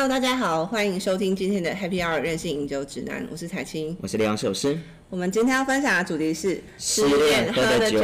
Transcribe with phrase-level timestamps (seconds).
[0.00, 3.96] Hello，大家好，欢迎收听今天的 Happy Hour 任性饮酒指南，我是彩青。
[4.00, 4.78] 我是梁首诗。
[5.10, 7.98] 我们今天要分享的主题是失恋喝的酒。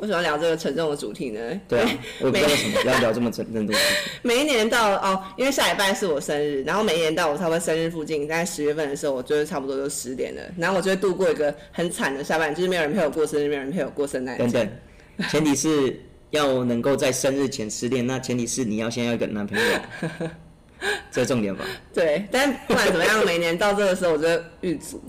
[0.00, 1.40] 为什么要聊这个沉重的主题呢？
[1.66, 1.90] 对啊，
[2.20, 3.84] 我也不知道为什么要聊这么沉重的主题。
[4.20, 14.42] 每一年到哦，因为下礼拜是我生日，然后每一年到我差不多生日附近，在十月份的时候，我就是差不多就失恋了，然后我就会度过一个很惨的下半年，就是没有人陪我过生日，没有人陪我过圣诞节。
[14.42, 15.98] 等等，前提是
[16.28, 19.64] 要能够在生日前失恋，那前提是你要先要一个男朋友，
[21.10, 21.64] 这是重点吧？
[21.92, 25.02] 对，但不管怎么样，每年到这个时候，我就会遇阻。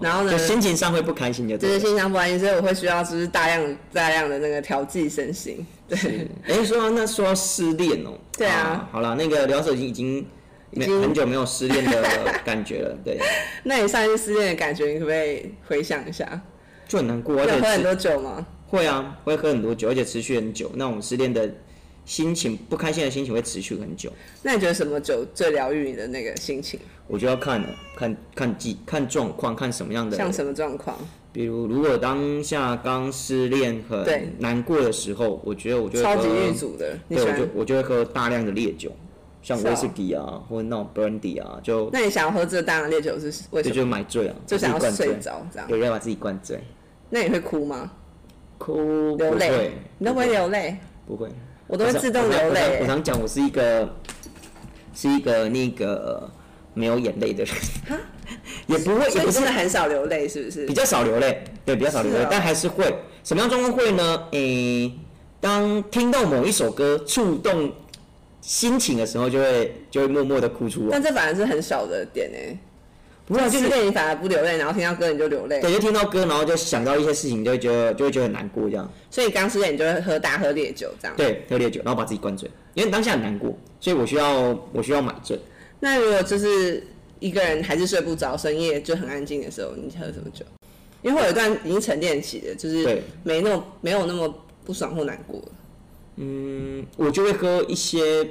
[0.00, 5.66] 然后呢，就心情上会不开心的，就是心情上不开心，所以我会需要就是大量大量的那个调剂身心。
[5.88, 10.24] 对，哎，说到那说到失恋哦，对啊，好了，那个聊手已经
[10.70, 12.00] 已经很久没有失恋的
[12.44, 13.18] 感觉了，对。
[13.64, 16.40] 那你上一次失恋的感觉，你可不可以回想一下？
[16.86, 18.46] 就很难过，而且喝很多酒吗？
[18.68, 20.70] 会啊，会喝很多酒，而且持续很久。
[20.74, 21.50] 那我们失恋的。
[22.08, 24.10] 心情不开心的心情会持续很久。
[24.42, 26.80] 那你觉得什么酒最疗愈你的那个心情？
[27.06, 30.16] 我就要看了，看看季看状况，看什么样的。
[30.16, 30.96] 像什么状况？
[31.34, 36.96] 比如，如果当下刚失恋很难过的时候，我觉得我就超级遇阻的。
[37.10, 38.90] 对，我就我就会喝大量的烈酒，
[39.42, 41.90] 像威士忌啊，或者那种 brandy 啊，就。
[41.92, 43.74] 那你想要喝这大量烈酒是为什么？
[43.74, 45.68] 就买醉啊，就想要睡着这样。
[45.68, 46.58] 对，要把自己灌醉。
[47.10, 47.92] 那你会哭吗？
[48.56, 49.72] 哭流泪？
[49.98, 50.78] 你都不会流泪？
[51.06, 51.28] 不会。
[51.68, 52.78] 我都会自动流泪。
[52.80, 53.88] 我常讲，我是一个，
[54.94, 56.28] 是一个那个
[56.74, 57.54] 没有眼泪的人，
[58.66, 60.66] 也不会，也不是很少流泪，是不是？
[60.66, 62.92] 比较少流泪，对，比较少流泪，但还是会。
[63.22, 64.22] 什么样状况会呢？
[64.32, 64.90] 诶，
[65.40, 67.70] 当听到某一首歌触动
[68.40, 70.88] 心情的时候，就会就会默默的哭出来。
[70.92, 72.58] 但这反而是很少的点诶。
[73.28, 75.60] 不是，就是你反而不流泪，然后听到歌你就流泪。
[75.60, 78.90] 对，就听到歌，然后就想到一些事情，就会觉得就会觉得很难过这样。
[79.10, 81.14] 所以刚失恋你就会喝大喝烈酒这样。
[81.14, 85.38] 对，喝烈酒，然后把自己灌醉，因为当下很难过，所以我需要我需要买醉。
[85.78, 86.82] 那如果就是
[87.20, 90.42] 一个人还是睡不着，深夜就很安静的时候，你喝什么酒？
[91.02, 94.34] 因为我有一段已经沉淀起的，就是没那么没有那么
[94.64, 95.38] 不爽或难过。
[96.16, 98.26] 嗯，我就会喝一些。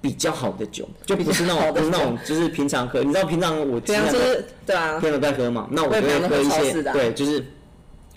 [0.00, 3.02] 比较好的酒，就不是那种不是那种，就是平常喝。
[3.02, 5.68] 你知道平常我平常就是对啊，平常在喝嘛。
[5.72, 7.40] 那我就会喝一些，对，就是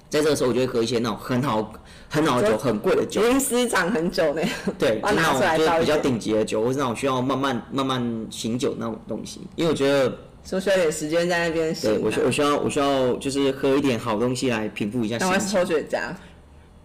[0.10, 1.74] 在这个时候我就会喝一些那种很好
[2.08, 4.50] 很好的酒，很贵的酒，已经私藏很久那样。
[4.78, 9.42] 对， 就那种就是比较顶级的酒，或是那种需要慢慢慢慢醒酒那种东西。
[9.56, 11.90] 因为我觉得说需要点时间在那边醒。
[11.90, 15.50] 对，我需我需要我需要就是喝一点好东西来平复一下心情。
[15.50, 16.14] 抽雪茄。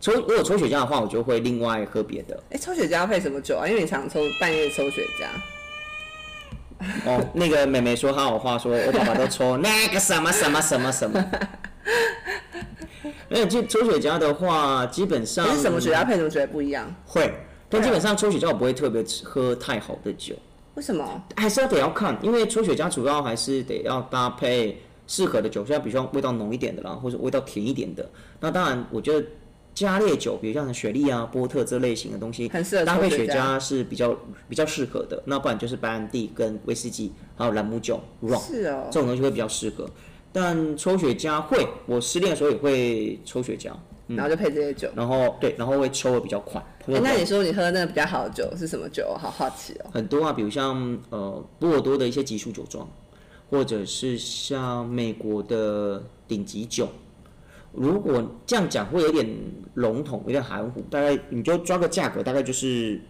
[0.07, 2.41] 抽如果抽雪茄的话，我就会另外喝别的。
[2.51, 3.67] 哎，抽雪茄要配什么酒啊？
[3.67, 5.27] 因为你常抽半夜抽雪茄。
[7.05, 11.25] 哦，那个妹妹说她有话说，我爸爸都抽 那个什么什么什么什么。
[13.29, 15.45] 没有，就抽雪茄的话，基本上。
[15.53, 16.87] 是什么雪茄配什么雪茄不一样？
[17.05, 17.35] 会，
[17.69, 20.37] 但基本上抽雪茄我不会特别喝太好的酒。
[20.77, 21.21] 为什么？
[21.37, 28.09] 还是要得要看，因为抽雪茄主要还是得要搭配适合的酒，像比如说味道浓一点的啦，或者味道甜一点的。
[28.39, 29.27] 那当然，我觉得。
[29.77, 34.17] 加烈酒，比如像雪莉啊、波特这类型的东西，很适合搭配雪茄是比较
[34.49, 35.23] 比较适合的。
[35.27, 38.41] 那不然就是白兰地跟威士忌，还有朗姆酒、rum，
[38.91, 39.87] 这种东西会比较适合。
[40.33, 43.71] 但抽雪茄会，我失恋的时候也会抽雪茄，
[44.07, 44.89] 然后就配这些酒。
[44.97, 46.65] 然后对，然后会抽的比较快。
[46.87, 49.15] 那你说你喝那个比较好的酒是什么酒？
[49.21, 49.91] 好好奇哦。
[49.93, 52.89] 很多啊，比如像呃波尔多的一些级数酒庄，
[53.51, 56.89] 或者是像美国的顶级酒。
[57.77, 59.27] 如果这样讲会有点
[59.75, 63.01] 笼统，有点含糊，大概你就抓个价格，大概就是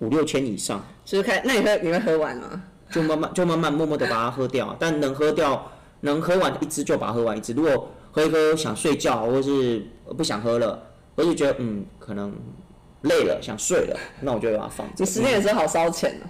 [0.00, 0.84] 五六千以上。
[1.04, 2.62] 是看，那你会你会喝完吗？
[2.90, 7.54] 就慢慢就慢慢默默的把它喝掉，但能喝掉，能喝完一支就把它喝完一支。
[7.54, 9.82] 如果喝一喝想睡觉，或是
[10.16, 10.82] 不想喝了，
[11.16, 12.30] 或是觉得嗯可能
[13.02, 14.86] 累了想睡了，那我就把它放。
[14.98, 16.28] 你失恋的时候好烧钱哦。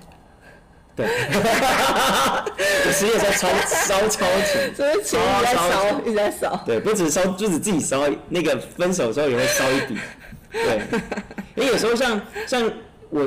[0.95, 6.63] 对，我失业时候超烧超钱，所以钱一直在烧，一直在烧。
[6.67, 9.99] 对，不止烧，不止自己烧，那个分手的时候也会烧一笔。
[10.53, 10.83] 对，
[11.55, 12.71] 因为有时候像像
[13.09, 13.27] 我，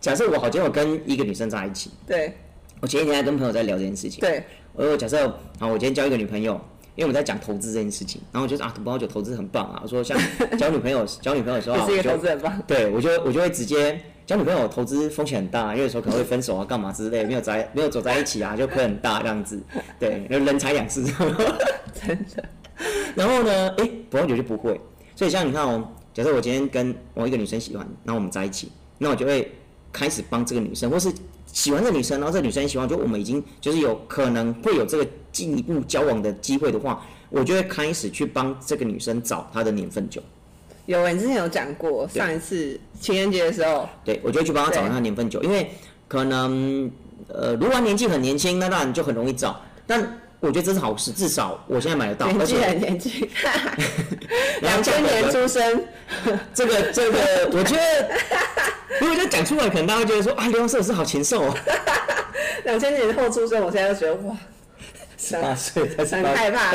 [0.00, 1.90] 假设我好，今天我跟一个女生在一起。
[2.06, 2.32] 对。
[2.80, 4.20] 我前几天还跟朋友在聊这件事情。
[4.20, 4.44] 对。
[4.72, 5.26] 我假设，
[5.58, 6.52] 啊，我今天交一个女朋友，
[6.94, 9.80] 因为我们在讲投资这件事情，然后我觉得啊，葡萄酒投资很棒啊。
[9.82, 10.16] 我说像
[10.56, 12.62] 交女朋友， 交女朋友的时候，是一个投资很棒。
[12.68, 14.00] 对，我就我就会直接。
[14.26, 19.60] 交女朋友投资风险很大，因为有时候可能会分手啊，干嘛之类，没有在没有走在一起啊，就亏很大这样子。
[19.98, 21.04] 对，人财两失。
[21.92, 22.44] 真的。
[23.14, 24.80] 然后呢，哎，葡萄酒就不会。
[25.14, 29.52] 所以像你看哦，假设我今天跟某一个女生喜欢，然后我们在一起，那我就会
[29.92, 31.12] 开始帮这个女生，或是
[31.46, 40.22] 喜欢这女生，然后这女生喜欢，就我们已经就是有可能会有这个进一步交往的机会的话，我就会开始去帮这个女生找她的年份酒。
[40.86, 45.70] 有，你之前有讲过，上一次情人节的时候，对我就去帮他找那年份酒，因为
[46.06, 46.90] 可能
[47.28, 49.58] 呃，如果他年纪很年轻，那当然就很容易找。
[49.86, 53.28] 但我觉得这是好事，至少我现在买得到，而年纪且很年轻，
[54.60, 55.84] 两千年出生，
[56.52, 58.10] 这个这个，我觉得
[59.00, 61.54] 如果就讲出来，可能大家会觉得说啊，刘洋摄影师好禽兽哦，
[62.64, 64.36] 两千年后出生，我现在就觉得哇，
[65.16, 66.74] 十八岁才十很八害怕。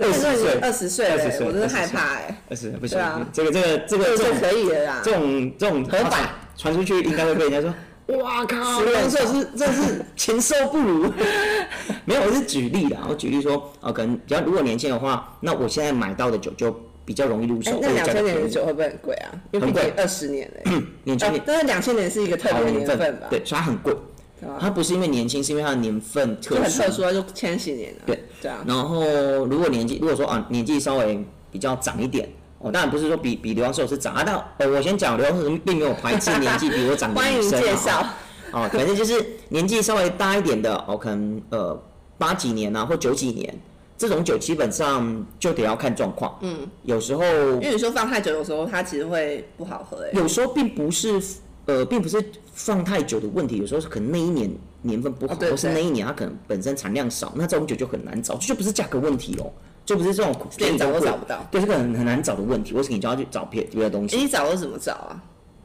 [0.00, 2.42] 二十岁，二十岁了20岁我真的害怕哎。
[2.48, 5.12] 二十不行啊，这个这个这个这就这种可以了啦这。
[5.12, 7.74] 种这种合法传出去，应该会被人家说，
[8.18, 11.12] 哇靠，十元刘摄是 这是禽兽不如。
[12.06, 19.30] 没有，我是举例的，我举例说，哦，可能只要如果年轻的话，那我现在买到的酒就比较容易入手，，哎那两千年的酒会不会很贵啊？
[19.52, 20.82] 因为很贵二十年嘞。
[21.04, 23.26] 年轻哦，但是两千年是一个特别年份吧？
[23.28, 23.94] 对，所以它很贵。
[24.60, 26.56] 它不是因为年轻，是因为它的年份特殊。
[26.56, 28.02] 就很特殊啊，就千禧年啊。
[28.06, 29.02] 对对啊，然后
[29.46, 32.28] 如果年纪，如果说啊年纪稍微比较长一点，
[32.58, 38.06] 哦，当然不是说比比刘洋寿是长啊，但呃我先讲刘洋寿并没有排斥年纪比我长的 欢迎女生啊介绍。
[38.52, 41.82] 哦，反正就是年纪稍微大一点的，哦，可能呃
[42.16, 43.52] 八几年啊或九几年，
[43.98, 46.38] 这种酒基本上就得要看状况。
[46.42, 50.10] 嗯，有时候因为你说放太久，有时候它其实会不好喝哎。
[50.12, 51.20] 有时候并不是
[51.66, 52.22] 呃，并不是
[52.52, 54.50] 放太久的问题，有时候是可能那一年
[54.82, 59.50] 年份不好，哦对或是那一年它可能本身产量少，那这种酒就很难找，这就不是价格问题哦，
[59.84, 61.46] 就不是这种连找都找不到。
[61.50, 65.22] 对，这个很很难找的问题，或是你就要去找别别的东哎，西，你找都怎么找啊？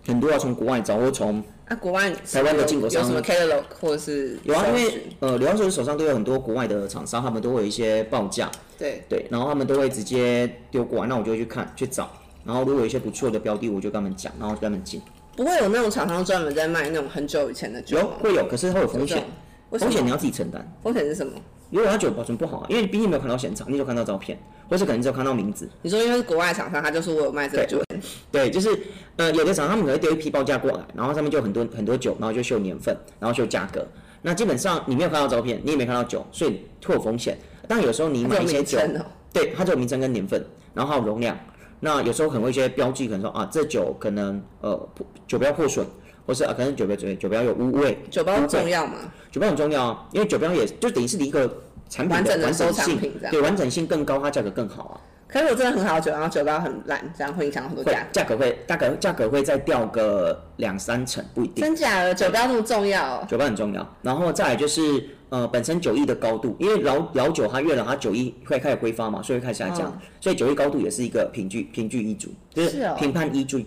[0.07, 9.03] 很多要从国外找，或从啊，国外台湾的进口商有什么 catalog 或者是有啊，因为呃，刘洋手手上都有很多国外的厂商，他们都会有一些报价，对。
[9.09, 12.09] 对，然后他们都会直接丢过来，那我就会去看去找，
[12.45, 14.99] 然后如果有一些不错的标的，我就跟他们讲，然后跟他们进。
[15.39, 18.03] 不会有那种厂商专门在卖那种很久以前的酒吗？
[18.03, 19.23] 有会有，可是它有风险，
[19.69, 20.69] 为什么风险你要自己承担。
[20.83, 21.31] 风险是什么？
[21.69, 24.37] 如果它酒保存不好啊，因为你毕竟没有看到现场，你只有看到照片，
[24.67, 25.69] 或是可能只有看到名字。
[25.81, 27.81] 你说因为是国外厂商，他就说我有卖这个酒，
[28.29, 28.77] 对，就是
[29.15, 33.87] 呃，有的厂商他们可能会丢一批报价过来，然后上面就有很多很多酒，然后就秀年份，然后秀价格。
[34.21, 37.37] 那基本上你没有看到照片，你也没看到酒，所以会有风险。
[37.65, 39.05] 但有时候你买一些酒，称哦。
[39.31, 40.43] 对，它就有名称跟年份，
[40.73, 41.39] 然后还有容量。
[41.79, 45.85] 那有时候可能会一些标记，可能说啊，这酒可能呃破酒标破损，
[46.25, 48.93] 或是啊可能酒标酒酒标有污味，酒包重要吗？
[49.31, 51.49] 酒标很重要啊，因为酒标也就等于是你一个
[51.89, 54.95] 产品完整的完整性品对完整性更高，它价格更好啊。
[55.31, 58.07] 可是我真的很好酒，然后酒标很烂，这样会影响很多价格。
[58.11, 61.63] 价格会价格价格会再掉个两三成，不一定。
[61.63, 63.27] 真假的酒标那么重要哦？
[63.29, 64.81] 酒标很重要，然后再来就是
[65.29, 73.65] 呃本身酒液的高度，因为老老酒它越老，它酒液会开始挥发嘛，所以会开始下降，所以酒液高度也是一个凭据凭据依据，就是评判依据。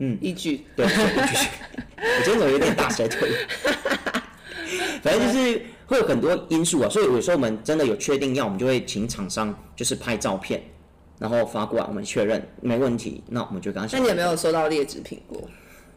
[0.00, 1.48] 嗯依据对，依据。
[1.98, 3.26] 我今天怎么有点大舌头？
[5.02, 10.62] 反正就是会有很多因素啊，所以有时候我们真的有确定要，我们就会请厂商就是拍照片，
[11.18, 13.88] 然后发过来，我们确认没问题，那我们就跟他。
[13.96, 15.42] 那你有没有收到劣质品过？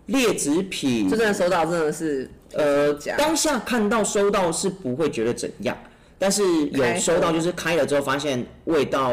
[0.08, 1.16] 劣质品就？
[1.16, 5.78] 真的收到，真的是呃，假当下看到收到是不会觉得怎样，
[6.18, 9.12] 但是有收到就是开了之后发现味道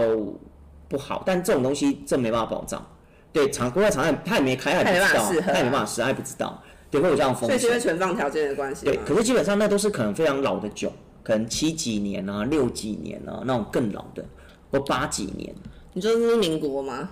[0.88, 2.84] 不好，但这种东西这没办法保障。
[3.32, 7.78] 对，厂国外厂商他也没开，他也不知道他也没办法试，他也不知道，对，会有这样的风所以是因为。
[7.78, 10.90] 存放条件的关系对，可是基本上那都是可能非常老的酒，
[11.22, 14.24] 可能七几年啊、六几年啊那种更老的，
[14.70, 15.54] 或八几年。
[15.92, 17.10] 你说这是民国吗？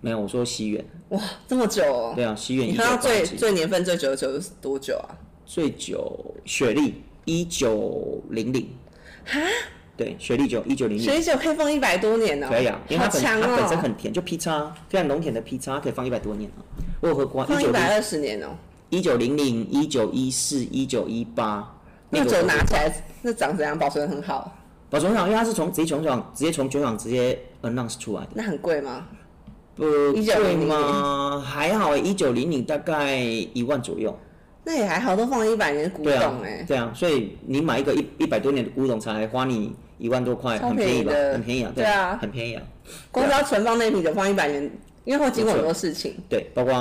[0.00, 2.12] 没有，我说西元，哇，这么久哦！
[2.14, 5.08] 对啊，西元你喝到最，最年份最久的酒是多久啊？
[5.46, 8.68] 最久雪莉一九零零
[9.24, 9.40] 哈，
[9.96, 11.04] 对，雪莉酒一九零零。
[11.04, 16.64] 雪莉酒可以放一百多年哦，可以啊，因为它本它本身哦，很甜，就劈叉非常浓甜的劈叉，可以放一百多年啊。
[17.00, 18.48] 我有喝过放一百二十年哦。
[18.90, 21.76] 一九零零、一九一四、一九一八，
[22.10, 23.78] 那酒拿起来，那长怎样？
[23.78, 24.56] 保存得很好，
[24.88, 29.06] 保存好，因为它是从直接从酒厂直接从酒厂直接 announce 出来的，那很贵吗？
[29.74, 31.40] 不1900贵吗？
[31.40, 34.16] 还好，一九零零大概一万左右。
[34.66, 41.12] 那也还好，都放了一百年的古董哎，，对啊，所以你买一个一一百多年的古董才花你一万多块，很便宜吧？
[41.32, 42.62] 很便宜啊，对啊很便宜啊。
[43.10, 44.62] 光是要存放那瓶酒放一百年，
[45.04, 46.14] 因为会经过很多事情。
[46.30, 46.72] 对，包括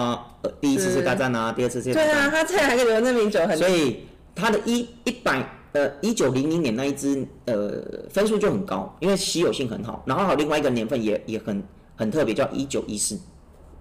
[0.44, 11.62] 呃第一次世界大战啊，第二次世界大战对啊，他竟然还留那瓶酒很，所以他的一一百呃一九零零年那一支呃分数就很高，因为稀有性很好，然后还有另外一个年份也也很
[11.98, 13.20] 很特别，叫一九一四，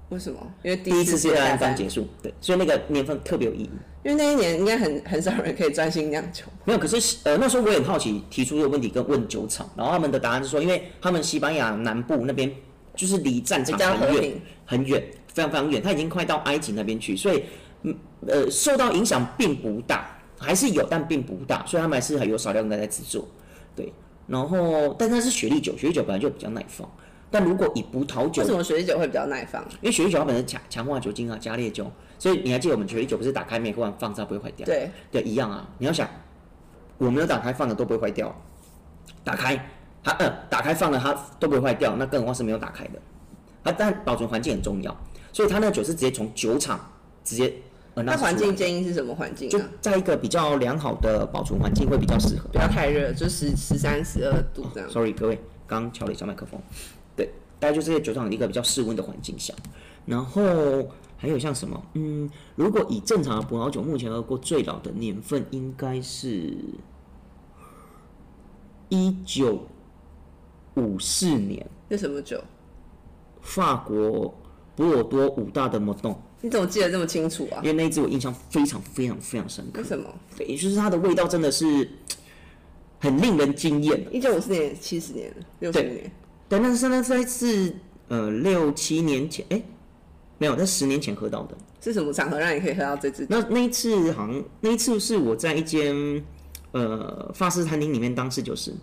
[0.09, 0.39] 为什么？
[0.65, 3.71] 因为第第一次世界大战，结束，对，所以那个年份特别有意义。
[4.05, 6.45] 因为那一年应该很很少人可以专心酿酒。
[6.65, 12.53] 没有，可是呃那时候我也很好奇，提出这个问题跟问酒厂，然后他们的答案是说，因为他们西班牙南部那边
[12.95, 14.33] 就是离战场很远
[14.67, 17.45] 很远，非常非常远，他已经快到埃及那边去，所以
[17.83, 17.95] 嗯
[18.27, 23.29] 呃受到影响并不大，还是有，但并不大，所以他们还是还有少量的在制作，
[23.77, 23.93] 对，
[24.27, 26.91] 然后但它是雪莉酒，雪莉酒本来就比较耐放，
[27.31, 29.63] 但如果以葡萄酒为什么雪莉酒会比较耐放？
[29.81, 31.91] 因为雪莉酒它本身强强化酒精啊、加烈酒，
[32.23, 34.65] 所以你还记得我们雪莉酒不是打开没喝完放着它不会坏掉？
[34.65, 35.69] 对，对，一样啊。
[35.79, 36.09] 你要想，
[36.97, 38.33] 我没有打开放的都不会坏掉，
[39.25, 39.57] 打开
[40.05, 42.93] 它呃打开放了它都不会坏掉，那更何况是没有打开的。
[43.65, 44.97] 它，但保存环境很重要，
[45.33, 46.79] 所以它那个酒是直接从酒厂
[47.25, 47.53] 直接
[47.95, 49.67] 呃那环境建议是什么环境就啊？
[49.81, 52.49] 在一个比较良好的保存环境会比较适合。
[52.53, 54.89] 不要太热，就十十三、十二度这样。
[54.89, 56.61] Sorry，各位，刚刚敲了一下麦克风。
[57.17, 59.53] 对，大概就这些酒厂一个比较室温的环境下，
[60.07, 60.89] 然后
[61.23, 66.53] 还有像什么，嗯，如果以正常的葡萄酒，目前喝过最老的年份应该是
[68.89, 69.65] 一九
[70.75, 72.43] 五四年，那什么酒？
[73.41, 74.35] 法国
[74.75, 77.69] 波尔多五大的摩洞，你怎么记得这么清楚啊因？
[77.69, 79.87] 为那一支我印象非常非常非常深刻为。
[79.87, 80.13] 什么？
[80.41, 81.89] 也就是它的味道真的是
[82.99, 84.05] 很令人惊艳。
[84.11, 86.13] 一九五四年、七十年、六十年，
[86.49, 87.77] 对，那是那是是
[88.09, 89.63] 呃六七年前，哎、
[90.43, 91.57] 没有，那十年前喝到的。
[91.81, 93.25] 是什么场合让你可以喝到这支？
[93.31, 95.95] 那那一次好像那一次是我在一间
[96.73, 98.75] 呃法式餐厅里面当侍酒师，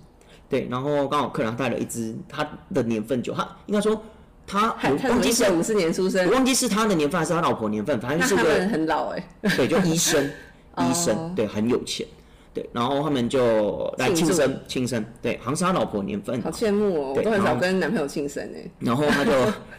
[0.48, 4.02] 对，然后刚好客人带了一支他的年份酒，他应该说
[4.48, 10.24] 他我忘记是五四年出生我，忘记是他的年份还是他老婆年份，反正是个们很老哎、对，就医生，
[10.80, 12.08] 医生哦对很有钱，
[12.54, 17.14] 对，然后他们就来庆生庆生，对，好像是他老婆年份好，羡慕哦！
[17.16, 18.70] 我都很少跟男朋友庆生哎。
[18.80, 19.32] 然后他就。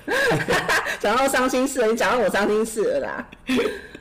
[0.98, 3.28] 讲到伤心事了，你讲到我伤心事了啦。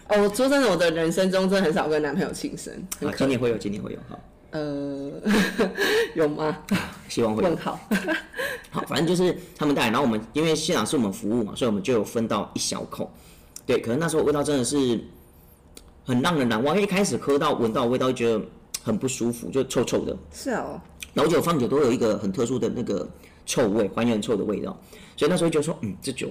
[0.08, 4.20] 哦，我说真的，我的人生中真的很少跟男朋友庆生，啊，今年会有，今年会有，哈，
[4.52, 5.12] 呃，
[6.16, 6.58] 有吗？
[7.08, 7.58] 希望会有问。
[7.58, 7.80] 号。
[8.72, 13.12] 好，反正就是他们带来，然后我们因为现场是我们服务嘛，所以我们就有分到一小口。
[13.66, 15.00] 对，可能那时候味道真的是
[16.06, 18.44] 很让人难忘，因为一开始喝到闻到味道就觉得
[18.90, 20.18] 很不舒服，就臭臭的。
[20.34, 20.82] 是哦，
[21.14, 23.08] 老酒放久都有一个很特殊的那个
[23.46, 24.76] 臭味，还原臭的味道，
[25.16, 26.30] 所以那时候就说，嗯，这酒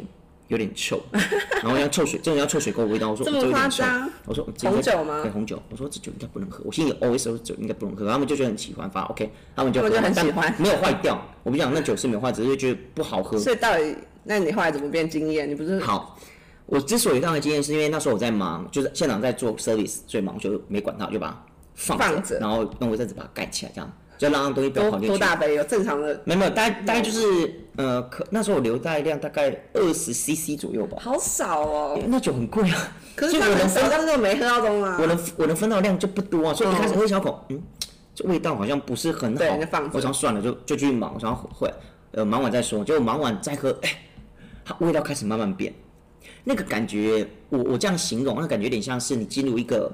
[0.49, 1.01] 有点臭，
[1.63, 3.11] 然后要臭水，真的要臭水沟的味道。
[3.11, 5.63] 我说这么嗯有点臭夸张我说红酒吗对，红酒。
[5.71, 11.17] 我说这酒应该不能喝，我心里 always 说这酒应该不能喝，他们就觉得很喜欢，发 OK，他们就喝很喜欢没有坏掉。
[11.45, 13.39] 我不讲那酒是没有坏，只是觉得不好喝。
[13.39, 15.49] 所以到底，那你后来怎么变经验？
[15.49, 16.19] 你不是好，
[16.67, 21.45] 我之所以当的经验，是因为那时候我在忙，就是现场在做 service，所以忙，我就没管它，我就把它
[21.79, 25.09] 放放着然后用卫生纸把它盖起来，这样就让东西不要多跑进去。
[25.09, 25.55] 多大杯？
[25.55, 30.99] 有正常的，没有没有，大概大概就是呃，可那时候我留带量大概二十 CC 左右吧。
[31.01, 32.01] 好少哦。
[32.09, 35.07] 那酒很贵啊，可是就我能分那很少，但是我没喝到中啊我。
[35.07, 37.63] 能我能分到量就不多啊，所以一开始喝一小口，嗯，
[38.13, 41.73] 这味道好像不是很好，对就放着我想算了，就就继续忙，我想会
[42.11, 43.91] 呃忙完再说，结果忙完再喝，哎、
[44.65, 45.73] 它味道开始慢慢变，
[46.43, 49.93] 那个感觉我我这样形容，那感觉有点像是你进入一个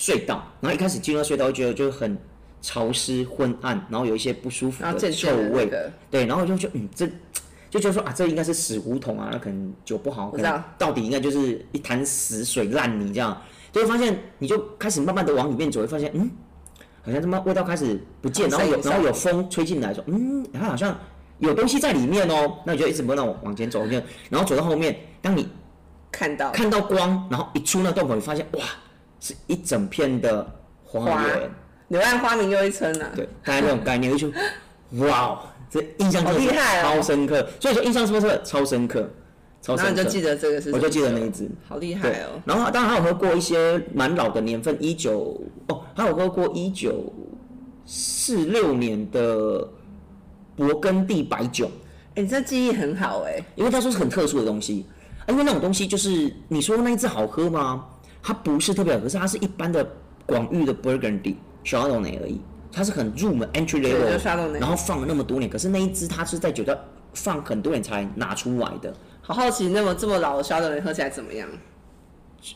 [0.00, 2.16] 隧道，然后一开始进入隧道，觉得就很
[2.62, 5.92] 潮湿昏暗，然后有一些不舒服的臭味，个。
[6.10, 7.06] 对，然后我就觉得嗯这。
[7.68, 13.40] 就觉得说啊，这应该是死胡同啊，那可能酒不好，可能到底应该就是一潭死水烂泥这样，
[13.70, 16.28] 就会发现你就开始慢慢的往里面走，会发现嗯，
[17.04, 20.98] 好像他妈味道开始不见，然后有然后有风吹进来，说嗯，然后好像
[21.38, 25.48] 有东西在里面哦，那你就一直不让我往前走，就然后走到后面，当你
[26.10, 26.50] 看到。
[26.50, 28.64] 看到光，然后一出那洞口，你发现哇，
[29.20, 30.44] 是一整片的
[30.82, 31.50] 花花园，
[31.88, 33.10] 柳暗花明又一村啊。
[33.14, 34.28] 对，大概这种概念，就
[35.06, 35.38] 哇哦，
[35.70, 39.08] 这印象好厉害哦超深刻，所以说印象深刻，超深刻，
[39.62, 39.84] 超深刻。
[39.84, 47.12] 然后你就记得这个是我就记得那一只好厉害哦。，然后当然还有喝过一些蛮老的年份，一九哦，还有喝过一九
[47.86, 49.60] 四六年的
[50.56, 51.70] 勃艮第白酒，
[52.14, 53.40] 哎，你这记忆很好哎。
[53.54, 54.86] 因为它说是很特殊的东西，
[55.20, 57.84] 啊因为那种东西就是你说那一支好喝吗？
[58.22, 59.86] 它不是特别好，可是它是一般的
[60.26, 61.34] 广域的 Burgundy
[61.64, 62.40] Chardonnay 而已，
[62.72, 66.78] 它是很入门 entry 对 level，然后放了那么多年，可是那一支它是在酒窖
[67.14, 68.94] 放很多年才拿出来的。
[69.22, 71.48] 好好奇，那么这么老的烧的人喝起来怎么样？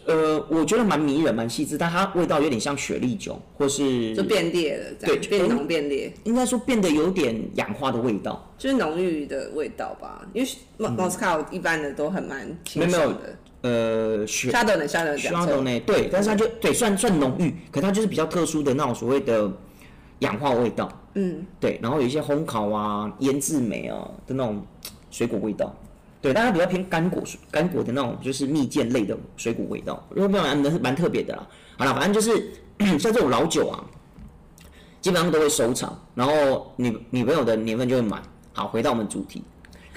[0.06, 8.50] 呃，我觉得蛮迷人、蛮细致，但它味道有点像雪莉酒，或是就变烈了，对变浓变烈，应该说变得有点氧化的味道。
[8.56, 10.26] 就是浓郁的味道吧。
[10.32, 13.36] 因为莫莫斯科一般的都很蛮清没有没有爽的。
[13.64, 14.86] 呃，雪沙德呢？
[14.86, 19.50] 沙德讲错 Chardonnay 对，但是它就对算算浓郁，可它就是比较特殊的那种所谓的
[20.18, 20.86] 氧化味道。
[21.14, 24.62] 嗯，对，然后有一些烘烤啊、腌制美啊的那种
[25.10, 25.74] 水果味道。
[26.20, 31.46] 对，但它比较偏干果干果的那种，就是蜜饯类的水果味道，因为蛮蛮蛮特别的啦。
[31.78, 32.52] 好了，反正就是
[33.00, 33.82] 像这种老酒啊，
[35.00, 38.20] 基本上都会收藏，然后女女朋友的年份就会买。
[38.52, 39.42] 好，回到我们主题，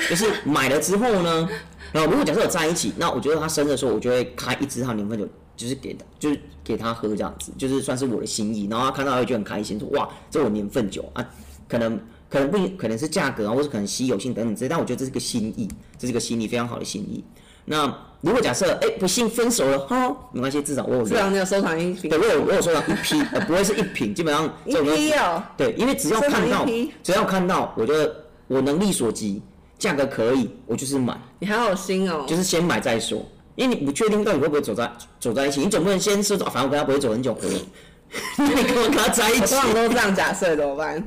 [0.10, 1.50] 就是买了之后呢，
[1.98, 8.68] 然后如果假设有在一起，那我觉得他生日的时候，我就会开一支他年份酒，就是给他，就是给他喝这样子，就是算是我的心意。
[8.70, 11.28] 然后他看到他会觉得很开心，说哇，这我年份酒啊，
[11.68, 12.00] 可能
[12.30, 17.24] 可能不可能是价格啊，或者可能稀有性等等之类，但我觉得这是个心意，这是个心意非常好的心意。
[17.66, 26.64] 那如果假设哎、不幸分手了，哈，没关系，至少我有至少你有收藏一瓶对，我有我有收藏一批，呃，不会是一瓶，基本上 一这种东西批哦，对，因为只要看到，
[27.02, 28.16] 只要看到，我觉得
[28.48, 29.42] 我能力所及，
[29.78, 32.26] 价格可以，我就是买，你好有心哦。
[32.28, 33.26] 就是先买再说。
[33.56, 34.88] 因为你不确定到底会不会走在
[35.20, 37.36] 走在一起，你总不能先说，反正我跟他不会走很久，
[38.38, 41.04] 那你干嘛跟他在一起都是这样假设，怎么办？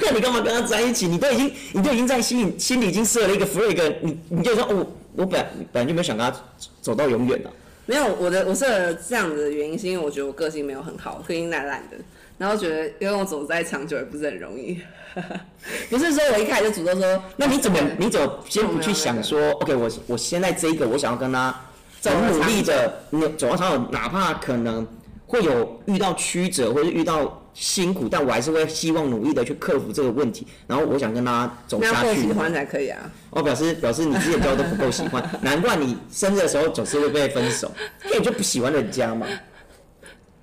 [0.00, 1.08] 那你干嘛跟他在一起？
[1.08, 6.40] 你都已经，你都已经在心里心里已经设了一个 flag，你你就说哦，我本来本来就没有想跟他
[6.80, 7.50] 走到永远了。
[7.84, 8.64] 没有，我的我是
[9.08, 11.96] 这样子的原因，是因为我觉得我个性没有很好，个性懒懒的，
[12.42, 14.76] 然后觉得要跟我走在长久也不是很容易。
[15.88, 21.54] 不是说我一开始就主动说，那你怎么你怎么先不去想说，OK，我我现在这一个我想要跟他
[22.00, 24.84] 走很努力的那走到长久，哪怕可能
[25.28, 32.32] 会有遇到曲折或者遇到辛苦，但我还是会希望努力的去克服这个问题，然后我想跟他走下去喜。
[32.32, 32.98] 欢才可以啊。
[33.30, 37.70] 我表示表示你之前交都不够喜欢， 难怪你生日的时候总是会被分手，
[38.06, 39.28] 因为你就不喜欢人家嘛。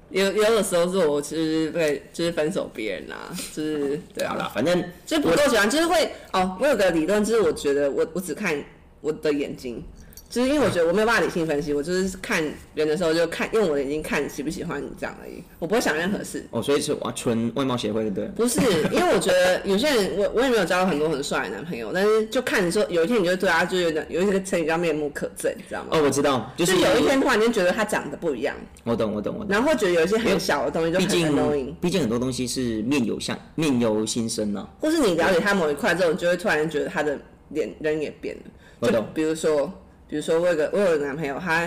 [0.10, 6.58] 有有的时候是我就是会就是分手别人啊，就是对啊，好啦，反正就不够喜欢，就是会哦。
[6.60, 8.60] 我有个理论，就是我觉得我我只看
[9.02, 9.84] 我的眼睛，
[10.30, 12.44] 就是因为我觉得我没有办法理性分析，我就是看
[12.76, 16.46] 人的时候就看用我的眼睛看喜不喜欢你这样而已，我不会想任何事。
[16.52, 18.26] 哦，所以是我纯外貌协会的对。
[18.36, 18.60] 不是，
[18.92, 25.88] 因为我觉得有些人，我我也没有交到很多很帅的男朋友，但是就看你说有一天你就对他就有点有一个成语叫面目可憎，你知道吗？
[25.94, 29.48] 哦，我知道，就就是有一天突然间觉得他长得不一样，我懂我懂我懂。
[29.50, 37.18] 然后会觉得有一些很小的东西就很毕竟 annoying，毕竟很多东西是面由相面由心生呐、或是你了解他某一块之后，你就会突然觉得他的
[37.50, 38.42] 脸人也变了。
[38.82, 39.70] 就我懂比如说，
[40.10, 41.64] 比如说我有个我有个男朋友，他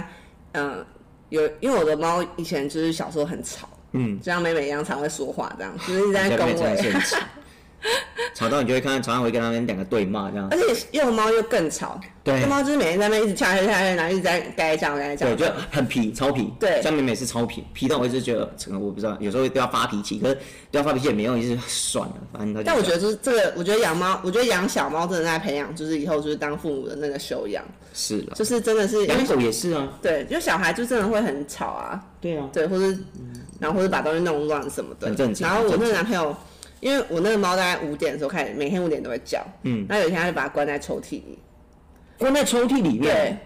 [0.52, 0.86] 嗯、呃
[1.30, 6.76] 有因为我的猫以前就是小时候很吵，嗯，就像美美一样常会说话这样，就是一直在下恭维
[8.34, 10.48] 吵，到你就会看到常常会跟他们两个对骂这样。
[10.50, 10.58] 而。
[10.58, 12.40] 且幼猫又更吵，对。
[12.40, 16.52] 幼猫就是每天在那边一直跳跳跳跳，然后一直在该讲该讲对，，就很皮，超皮。
[16.58, 16.80] 对。
[16.82, 18.48] 像美美是超皮，皮到我一直觉得，
[18.78, 20.34] 我不知道，有时候对他发脾气，可是
[20.70, 28.34] 对他发脾气也没用，就是算了，反正他但我觉得得就是这个，我觉得养猫，我觉得养小猫真的在培养，就是以后就是当父母的那个修养，是了。
[28.34, 32.96] 就是真的是因为养狗也是啊，对，就小孩就真的会很吵啊，对啊，对，或者
[33.58, 36.34] 然后或者把东西弄乱什么的，很正常然后我那个男朋友，
[36.82, 41.38] 因为我那个猫大概五点的时候开始，每天五点都会叫，嗯，然后有一天他就把它关在抽屉里，
[42.18, 43.02] 关在抽屉里面？
[43.02, 43.36] 对，，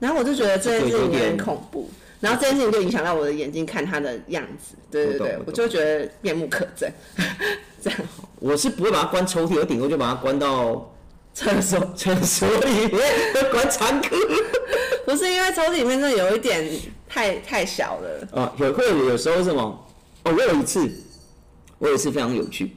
[0.00, 6.90] 然后我就觉得这件事这个有点情很恐怖，然后这件事情就影响到我的眼睛看它的样子，对对对我就觉得面目可憎，
[7.80, 7.98] 这样。
[8.40, 10.92] 我是不会把它关抽屉，我顶多就把它关到
[11.32, 11.78] 厕所。
[11.96, 13.00] 厕所里面，
[13.52, 14.16] 关仓库。
[15.06, 16.68] 不是因为抽屉里面真的有一点
[17.08, 19.62] 太太小了，啊，有会有有时候是什么？
[20.24, 20.90] 哦，我有一次，
[21.84, 22.74] 我也是非常有趣。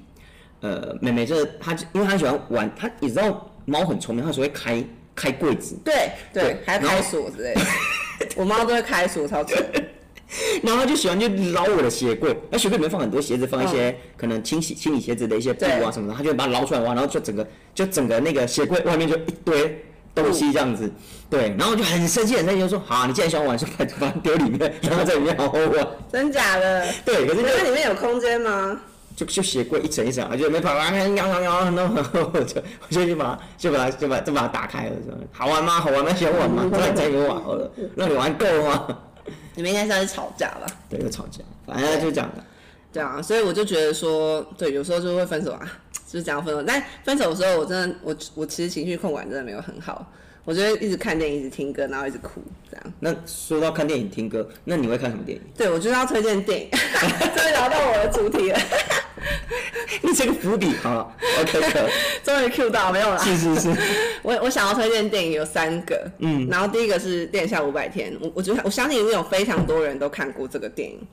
[0.60, 4.84] 呃，妹妹这她因为她喜欢玩，她你知道猫很聪明，她只会开
[5.16, 7.62] 开柜子，对对对，还要开锁之类的，
[8.36, 9.66] 我猫都会开锁，超蠢。
[10.62, 20.92] 然后她就喜欢去捞我的鞋柜，那鞋柜里面放很多鞋子，放一些、可能清洗清理鞋子的一些布啊什么的，她就把它捞出来玩，然后就整个就整个那个鞋柜外面就一堆东西这样子，
[21.30, 25.88] 对，然后就很生气很生气，就说好，你既然喜欢玩，就把把它丢里面，然后在里面好好玩。
[26.12, 26.86] 真假的？
[27.06, 28.82] 对，可是就那里面有空间吗？
[29.18, 31.96] 就就鞋柜一层一层，就里面跑啊，摇摇摇，然后
[32.34, 35.80] 我就我就去把它就把它就把就把它打开了，说好玩吗？
[35.80, 36.14] 好玩吗？
[36.14, 36.70] 喜欢玩吗？
[36.72, 38.88] 再再给我玩好了，让你玩够吗？
[39.56, 40.68] 你们应该是要去吵架吧？
[40.88, 42.44] 对，又吵架，反正就这样的。
[42.94, 45.68] 对啊，所以我就觉得说，对，有时候就会分手啊，
[46.08, 46.62] 就是这样分手。
[46.62, 50.06] 但分手的时候，我真的，我我其实情绪控管真的没有很好，
[50.48, 52.94] 我就会一直看电影，一直听歌，然后一直哭，这样。
[53.02, 55.44] 那说到看电影、听歌，那你会看什么电影？
[55.58, 56.70] 对，我就是要推荐电影，
[57.36, 58.60] 终于聊到我的主题了，
[60.02, 61.90] 你这个伏笔好了，OK 可
[62.24, 63.18] 终于 Q 到没有啦。
[63.18, 63.76] 是是是，
[64.22, 71.06] 我我想要推荐电影有三个，嗯，然后第一个是《殿下五百天》，我我觉得我相信一定有非常多人都看过这个电影，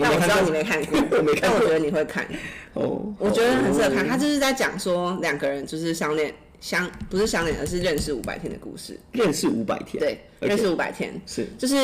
[0.00, 2.26] 没看过但我知道你没看过，我没看过但我觉得你会看。
[2.74, 4.08] 哦，我觉得很适合看。
[4.08, 8.98] 他就是在讲说两个人就是相恋相不是相恋，而是认识五百天的故事。
[9.12, 11.74] 认识五百天，对认识五百天，是就是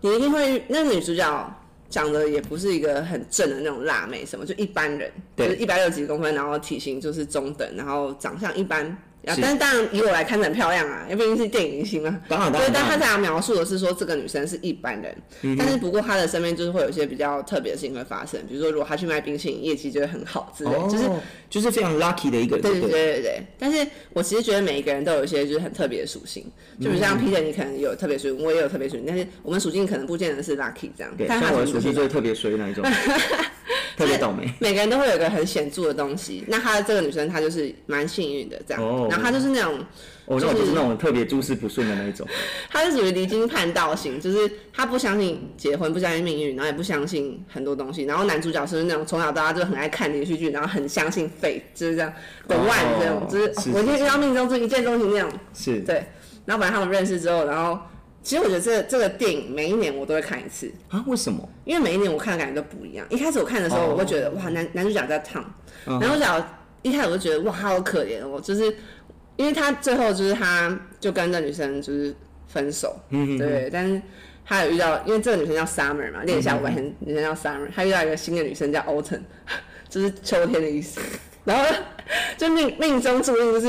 [0.00, 8.96] 你一定会那个女主角长得也不是一个很正的那种辣妹，什么就一般人，就对是一百六十几公分，然后体型就是中等，然后长相一般。
[9.26, 12.20] 啊但是当然以我来看很漂亮啊，因为毕竟是电影明星嘛。
[12.28, 22.80] 当然当，然但他这样描述的是说这个女生是一般人，嗯但是不过她的身边就是会有一些比较特别的事情会发生，比如说如果她去卖冰淇淋，业绩就会很好之类，就是哦就是非常 lucky 的一个人，对对。
[22.82, 26.44] 对对对对，但是我其实觉得每一个人都有一些就是很特别的属性，
[26.80, 32.84] 就比如嗯像 Peter，你可能有特别属性，我也有特别属性，但是我们属性可能不见得是 lucky 这样，对，但他像我的属性就是特别衰那一种，
[33.98, 34.52] 特别倒霉。
[34.58, 36.44] 每个人都会有一个很显著的东西。
[36.48, 39.78] 那她这个女生她就是蛮幸运的这样，哦然后她就是那种
[40.26, 42.26] 哦，那我就是那种特别诸事不顺的那一种。
[42.70, 48.04] 她是属于离经叛道型，就是她不相信结婚，不相信命运，然后也不相信很多东西。
[48.04, 52.12] 然后男主角是那种从小到大就很爱看连续剧，然后很相信 fate，就是这样
[52.48, 55.30] 的 one 这种，哦就是、我一定遇到命中注一见钟情那种。
[55.52, 56.04] 是，对，
[56.46, 57.78] 然后反正他们认识之后，然后
[58.24, 61.04] 其实我觉得这个这个电影每一年我都会看一次，啊？
[61.06, 61.48] 为什么？
[61.64, 63.06] 因为每一年我看的感觉都不一样。
[63.10, 65.44] 一开始我看的时候，哦我会觉得哇，男男主角在烫，
[65.86, 66.46] 嗯男主角
[66.82, 68.64] 一开始我就觉得哇，他好可怜哦，就是
[69.36, 72.12] 因为他最后就是他就跟那女生就是
[72.48, 74.02] 分手，嗯对，但是。
[74.46, 79.22] 他有遇到，因为这个女生叫 Summer 嘛，练一下我白天女生叫 Summer，他遇到一个新的女生叫 Autumn，
[79.88, 81.00] 就是秋天的意思。
[81.46, 81.64] 然后
[82.36, 83.68] 就命命中注定就是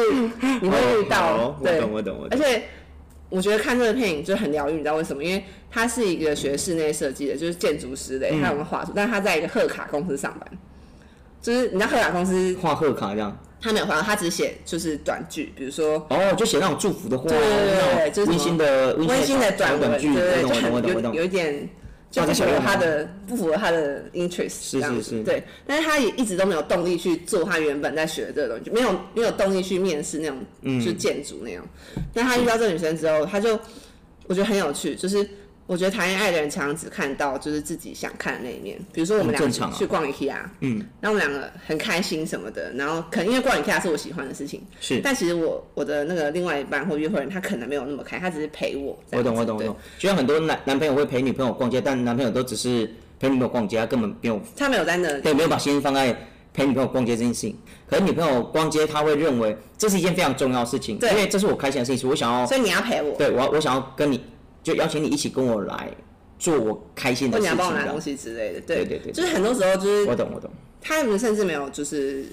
[0.62, 2.30] 你会遇到，对，我懂，我懂，我懂。
[2.32, 2.64] 而且
[3.36, 5.24] 我觉得看这个电影就很疗愈，你知道为什么？
[5.24, 10.50] 因为他是一个学室内设计的，就是建筑师类，嗯他有个画图，但是他在一个贺卡公司上班，
[11.42, 13.38] 就是你知道贺卡公司画贺卡这样。
[13.62, 20.72] 他没有画，他只写就是短句，比如说哦，就写那种祝福的话，对对对就是温馨的温馨的短文，句，对就很。
[20.88, 21.68] 有有一点。
[22.16, 25.10] 就不符合他的不符合他的 interest 是这样是是。
[25.10, 30.80] 子对，但是他也一直都没有动力去做他原本在学的这个东西，没有没有动力去面试那种嗯。
[30.80, 31.68] 就是建筑那样。
[32.14, 33.60] 但他遇到这个女生之后，他就
[34.28, 35.28] 我觉得很有趣，就是
[35.68, 48.98] 我觉得谈恋爱的人常常只看到就是自己想看的那一面，比如说我们两个去逛 IKEA，嗯，然后我们两个很开心什么的，然后可能因为逛 IKEA 是我喜欢的事情，是，但其实我我的那个另外一半或约会人他可能没有那么开，他只是陪我。
[49.12, 49.76] 我懂，我懂，我懂。
[49.98, 52.88] 就像很多男男朋友会陪女朋友逛街，但男朋友都只是
[53.20, 56.16] 陪女朋友逛街，他根本没有他没有在那对，没有把心思放在
[56.54, 57.58] 陪女朋友逛街这件事情。
[57.88, 61.10] 可能女朋友逛街，他会认为这是一件非常重要的事情，对。
[61.10, 64.20] 因为这是我开心的事情，我想要，所以你要陪我，对我要我想要跟你，
[64.66, 65.90] 就邀请你一起跟我来
[66.40, 67.56] 做我开心的事情。
[67.56, 68.62] 帮我拿东西之类的。
[68.62, 70.50] 对对对对就是很多时候就是我懂，我懂。
[70.82, 72.26] 他们甚至没有就是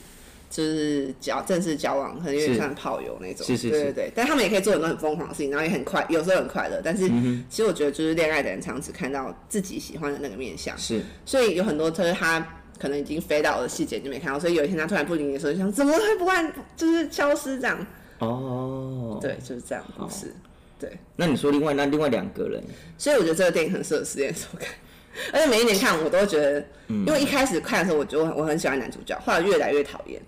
[0.50, 3.46] 就是交正式交往，可能有点像炮友那种。
[3.46, 6.80] 是是是对对对，但他们也可以做很多很疯狂的事情，然后也很快，有时候很快乐。
[6.82, 12.58] 但是嗯其实我觉得就是恋爱的人常常只看到自己喜欢的那个面相，是，所以有很多就是他。
[12.78, 17.86] 可能已经飞到的细节就没看到，所以有一天他突然不理你的时候，就想怎么会不按就是消失这样？
[18.18, 19.20] 哦，。
[19.22, 20.34] 对，就是这样故事。
[20.82, 22.60] 对，那你说另外那另外两个人，
[22.98, 24.68] 所以我觉得这个电影很适合失恋的时候看，
[25.32, 27.06] 而且每一年看我都觉得，嗯。
[27.06, 30.20] 因为一开始看的时候我觉得我很喜欢男主角，后来越来越讨厌。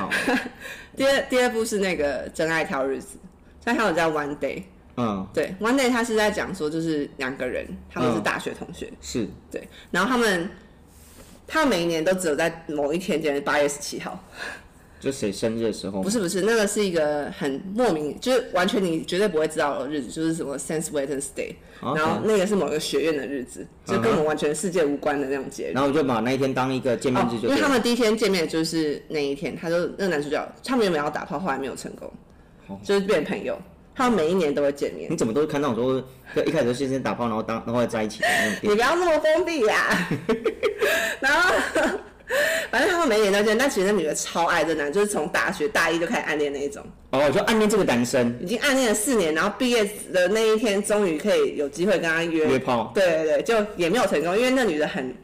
[0.00, 0.10] 好，
[0.96, 3.16] 第二第二部是那个《真爱挑日子》，
[3.64, 4.64] 真爱挑日子叫 One Day，
[4.96, 8.22] 嗯，对，One Day 他是在讲说就是两个人他们是嗯。
[8.24, 10.50] 大学同学，是，对，然后他们
[11.46, 14.22] 他每一年都只有在某一天，就是八月十七号，
[15.04, 25.72] 就谁生日的时候不，是不是，那个是一个很莫名，就是完全你绝对不会知道的日子，就是什么 Sense Wednesday，OK 然后那个是某个学院的日子，就跟我们完全世界无关的那种节日。
[25.72, 27.48] 然后我就把那一天当一个见面哦日，就。
[27.48, 32.10] 因为他们第一天见面就是那一天，他就那个男主角，他们原本要打炮，后来没有成功，
[32.68, 33.56] 哦就是变朋友。
[33.96, 38.74] 他们每一年都会见面你，怎么都是看那种说，就一开始就先打炮，然后当然后再在一起的那种 你？
[38.74, 40.08] 不要那么封闭呀。
[41.22, 41.54] 然后，
[42.70, 48.34] 反正他们每一年都见，但其实那女的超爱这男，就是从大学大一就开始暗恋那一种，哦，就暗恋这个男生。
[48.40, 52.46] 已经暗恋了四年，然后毕业的那一天终于可以有机会跟他约。
[52.46, 55.14] 约炮，对对对，就也没有成功，因为那女的很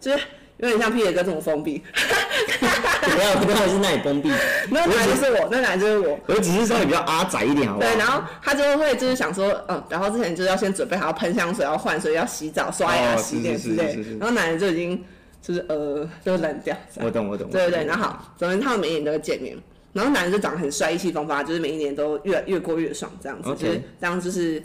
[0.00, 0.18] 就是
[0.58, 4.30] 有点像皮野哥这么封闭， 不要不要是那里封闭，
[4.70, 6.20] 那男的就是我，那男的就是我。
[6.26, 7.88] 我只是稍微比较阿宅一点，好不好？
[7.90, 15.02] 对，然后他就会就是想说，嗯，然后之前就是要先准备好要喷香水，要换水，要洗澡、刷牙、哦洗脸是之类然后男的就已经
[15.42, 16.74] 就是呃就冷掉。
[17.02, 17.50] 我懂我懂。
[17.50, 19.54] 对对对，然后好，总之他们每一年都会见面，
[19.92, 23.50] 然后男的就长得很帅，意气风发，就是每一年都越越过越爽这样子。
[23.50, 24.62] OK 就是当就是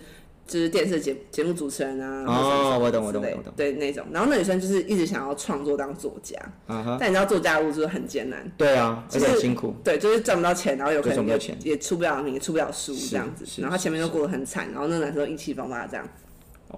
[0.48, 9.76] 就是电视节节目主持人啊，哦我懂我懂我懂对那种，然后那女生就是一直想要创作当作家，啊哈，但你知道作家的路就是很艰难，对啊，而就是且很辛苦。
[9.84, 11.58] 对，就是赚不到钱，然后有可能也对赚不到钱。
[11.64, 16.10] 也出不了名，也出不了书这样子，然后他前面都过得很惨，然后那个男生都意气风发这样，哦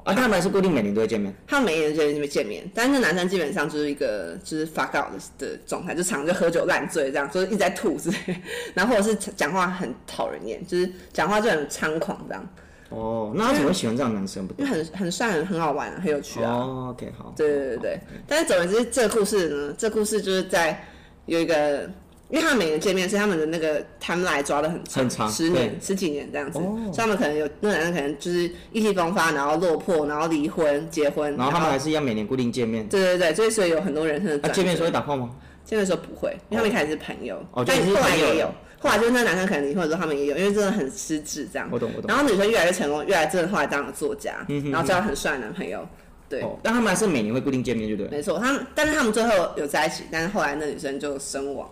[0.03, 1.33] 啊，他们还是固定每年都会见面。
[1.47, 8.17] 他们每一年就在那边见面，但是那男生基本上就是一个就是 fuck out 的的状态，就常常就喝酒烂醉这样，就是一直在吐之类，
[8.75, 12.47] 然后或者是讲话很讨人厌，就是讲话就很猖狂这样，
[12.89, 14.47] 哦，那他怎么会喜欢这样男生？
[14.57, 16.51] 因为很很帅，很很好玩、啊，很有趣啊。
[16.51, 17.33] 哦，OK，好。
[17.35, 20.85] 对对对对，但是总而言之，这个故事呢，这故事就是在
[21.25, 21.89] 有一个，
[22.29, 26.77] 因为他们每年见面是他们的那个 timeline 抓的很长很长十年、十几年这样子，哦。
[26.85, 32.87] 所以他们可能有那男生可能就是意气风发，然后落魄，然后离婚、结婚，然后他们还是一样每年固定见面。
[32.87, 35.31] 对对对，所以所以有很多人生的啊，见面的时候会打炮吗？
[35.65, 41.67] 见面的时候不会，因为他们一开始是朋友，哦但后来也有，后来就是那男生可能离婚的时候他们也有，因为真的很失智这样。
[41.71, 42.07] 我懂我懂。
[42.07, 45.87] 然后女生越来越成功，越来真的后来当了作家，嗯然后交了很帅的男朋友，
[46.27, 48.17] 对，哦，但他们还是每年会固定见面，对不对？
[48.17, 51.69] 没错，他们但是他们最后有在一起，但是后来那女生就身亡，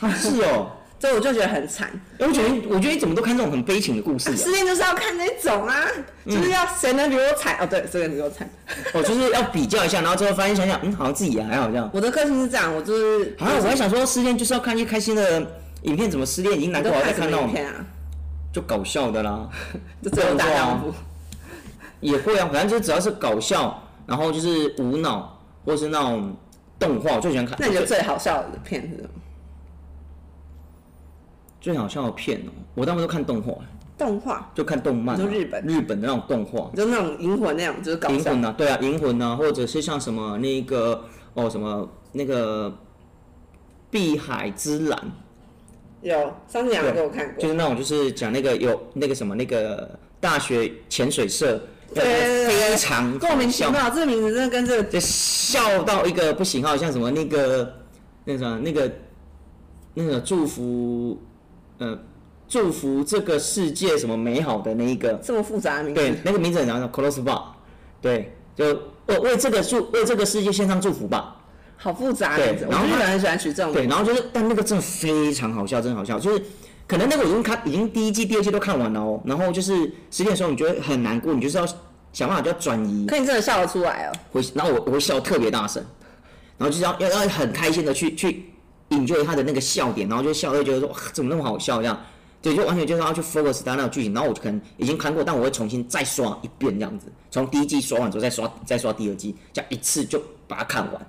[0.00, 0.70] 啊，是哦。
[0.98, 1.88] 所以我就觉得很惨。
[2.18, 4.34] 哎我觉得，我觉得你怎么都看这种很悲情的故事啊？
[4.34, 5.84] 失恋就是要看那种啊，
[6.24, 8.48] 就是要谁能比我惨哦，对，谁能比我惨。
[8.94, 11.88] 哦，就是要比较一下，然后最后发现想想，嗯，好像自己也还好这样。
[11.92, 15.46] 我的个性是这样，我就是啊，我还想说失恋就是要看一些开心的
[15.82, 17.74] 影片，怎么失恋已经难过，我再看什么看那种片啊？
[18.50, 19.46] 就搞笑的啦，
[20.02, 20.94] 就只有大丈夫。
[22.00, 26.34] 也会啊，反正就只要是搞笑，然后就是无脑或是那种
[26.78, 27.54] 动画，我最喜欢看。
[27.60, 29.08] 那你觉得最好笑的片是什么？
[31.66, 33.52] 最好笑的片哦、我大部分都看动画，
[33.98, 35.64] 动画，就看动漫、啊，你说日本？
[35.64, 38.14] 日本的那种动画，就那种银魂那种，就是搞笑。
[38.14, 42.72] 银魂啊，对啊，银魂啊，或者是像什么那个哦什么那个
[43.90, 44.96] 碧海之蓝，
[46.02, 51.60] 有上次两个给我看过，就是那种就是讲那个有那个什么那个大学潜水社，
[51.92, 57.74] 对对对对非常莫名其好笑，妙，这个名字真的跟这个就笑到一个不行，好像什么那个
[58.24, 58.92] 那个什么那个
[59.94, 61.20] 那个祝福
[61.78, 61.98] 呃
[62.48, 67.42] 祝福这个世界什么美好的那一个，这么复杂的名字，，对那个名字很难叫 Close Bar，
[68.00, 68.64] 对，就
[69.06, 71.36] 为为这个祝为这个世界献上祝福吧。
[71.78, 72.64] 好复杂的名字。
[72.64, 76.42] 对然后日本人很喜欢取这种对，然后就是，但那个真的非常好笑，真的好笑，就是
[76.86, 79.20] 可能那个我已经看，已经第一季、第二季都看完了哦。
[79.26, 81.66] 然后就是十点的时候，你觉得很难过，你就是要
[82.12, 84.12] 想办法就要转移，可你真的笑得出来哦。
[84.32, 85.84] 会，然后我我会笑得特别大声，
[86.56, 88.44] 然后就是要要要很开心的去去
[88.90, 92.00] enjoy 他的那个笑点，然后就笑，就觉得说哇怎么那么好笑这样，
[92.40, 101.06] 对，就完全就是要去 focus 他那个剧情，然后我就可能已经看过，但我会重新再刷一遍这样子，从第一季刷完之后再刷再刷第二季，这样一次就把它看完，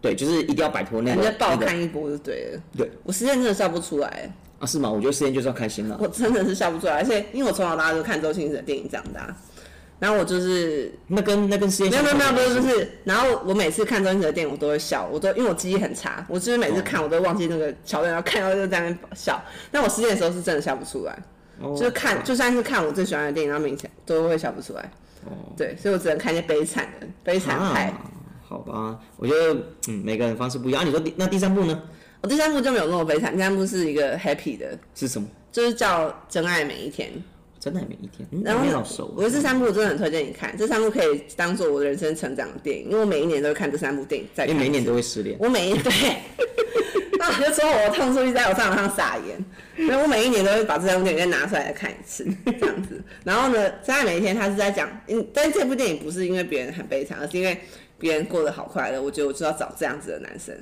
[0.00, 2.60] 对，就是一定要摆脱那个感觉爆那个看一波就对了。
[2.76, 4.90] 对我实在真的笑不出来，啊是吗？
[4.90, 5.96] 我觉得时间就是要开心了。
[6.00, 9.34] 我真的是笑不出来，而且因为我从小到大都看周星驰的电影长大，
[10.02, 19.40] 然后我就是那跟那跟世界没有没有没有不是不是，然后我每次看周星驰的电影我都会笑，我都因为我记忆很差，我就是每次看我都忘记那个桥段，然后看到就在那边笑。
[19.70, 21.16] 但我失恋的时候是真的笑不出来，
[21.60, 24.90] 哦就是看就算是看我最喜欢的电影，然后明显都会笑不出来。
[25.56, 27.84] 对，所以我只能看一些悲惨的悲惨派。
[27.84, 28.10] 啊，
[28.48, 29.54] 好吧，我觉得
[29.86, 30.82] 嗯每个人方式不一样。
[30.82, 31.80] 啊、你说第那第三部呢
[32.22, 35.28] 我第三部就没有那么悲惨，第三部是一个 happy 的，是什么？
[35.52, 37.08] 就是叫《真爱每一天》。
[37.62, 38.64] 真的每一天，嗯，然后
[39.14, 44.26] 我觉得这三部我真的很推荐你看，这三部可以当做我的人生成长的电影，因为我每一年都会看这三部电影。
[44.34, 45.36] 再看因为每一年都会失恋。
[45.38, 45.92] 我每一对，
[47.20, 53.00] 那我就说我痛处一直在我上场上撒盐，所以我每一年都会把这三部电影再拿出来再看一次，这样子。
[53.22, 57.56] 然后呢，在每一天他是在讲，嗯，但是这部电影不是因为别人很悲惨，而是因为
[57.96, 60.52] 别人过得好快乐，我觉得我就要找这样子的男生，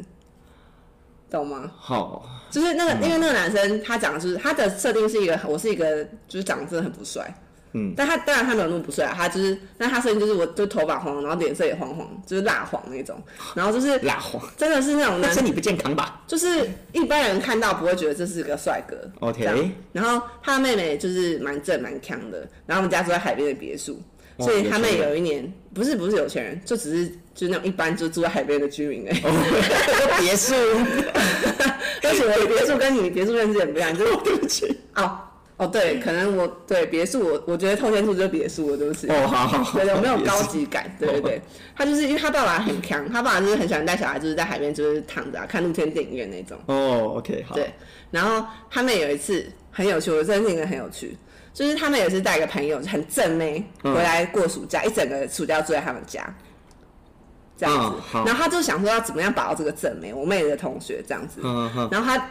[1.31, 1.71] 懂吗？
[1.79, 7.33] 好，就是那个，因为那个男生他讲的就是他的设定是一个，我是一个就是长得真的很不帅，
[7.73, 13.17] 嗯，但他当然他没有那么不帅啊，他就是，但他设定就是我就头发黄，然后脸色也黄黄，就是蜡黄那种，
[13.55, 16.21] 然后就是蜡黄，真的是那种男生身体不健康吧？
[16.27, 18.97] 就是一般人看到不会觉得这是个帅哥。
[19.21, 24.03] ？OK，然后他的妹妹就是蛮正蛮强的，然后我们家住在海边的别墅，哦
[24.41, 29.21] 所以他妹有一年不是不是有钱人，就只是就是那种一般就住在海边的居民而已。
[29.21, 29.31] 哦，
[30.21, 30.55] 别墅，
[32.03, 34.67] 而且我的别墅跟你别墅认知也不一样，就是 对不起。
[34.97, 35.19] 哦
[35.57, 39.07] 哦对，可能我对别墅我我觉得透天处就是别墅了，对不起。
[39.11, 40.91] 哦，好好好，对，有没有高级感？
[40.99, 41.43] 对对对，
[41.77, 46.59] 他就是因为他爸爸很强，他爸爸就是很喜欢带小孩，就是在海边就是躺着、啊、看露天电影院那种。
[46.65, 47.71] 哦，OK，好，对，
[48.11, 51.15] 然后他们有一次很有趣，我真的觉得很有趣，
[51.61, 56.27] 就是他们也是带一个朋友很正妹嗯回来过暑假，一整个暑假住在他们家，
[57.59, 58.19] 这样子。
[58.25, 61.43] 然后他就想说要怎么样把握这个正妹，我妹的同学这样子。
[61.93, 62.31] 然后他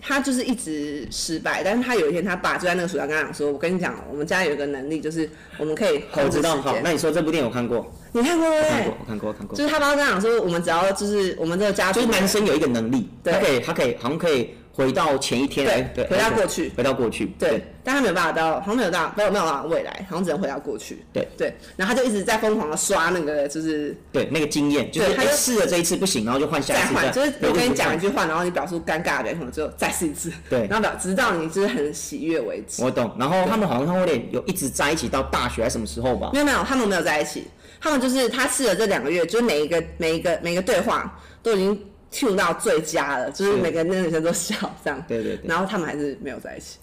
[0.00, 6.74] 他就是一直失败，但是他有一天他爸就在那个暑假跟他讲说：“我跟你讲，我们家有一个能力，就是我们可以我知道，控制时间。
[6.74, 8.96] 好，那你说这部电影我看过，你看过对不对我看过，？
[8.98, 9.64] 我看过，我看过就。
[9.64, 21.04] 是他爸跟他讲说，我们只要就是我们这个家族就是男生有一个能力，对他可以，他可以，好像可以回到前一天，对回到过去回到过去，对，但他没有办法到，好像没有到，没有没有办法未来，好像只能回到过去。
[21.12, 32.82] 对对，然后他就一直在疯狂的刷那个，就是对，那个经验就是对他试了这一次不行，然后就换下一次，再换，就是我跟你讲一，句话，然后你表述尴尬的表情之后再试一次，对然后表直到你就是很喜悦为止。
[32.82, 33.14] 我懂。
[33.18, 36.30] 然后他们好像他们有有一直在一起到大学还是什么时候吧？
[36.32, 37.46] 没有没有，他们没有在一起，
[37.78, 41.78] 他们就是他试了这两个月，就是每一个每一个每一个对话都已经
[42.12, 43.56] tune 到最佳了，就是是。
[43.58, 46.78] 每个那个女生都笑这样，对对对，然后他们还是没有在一起。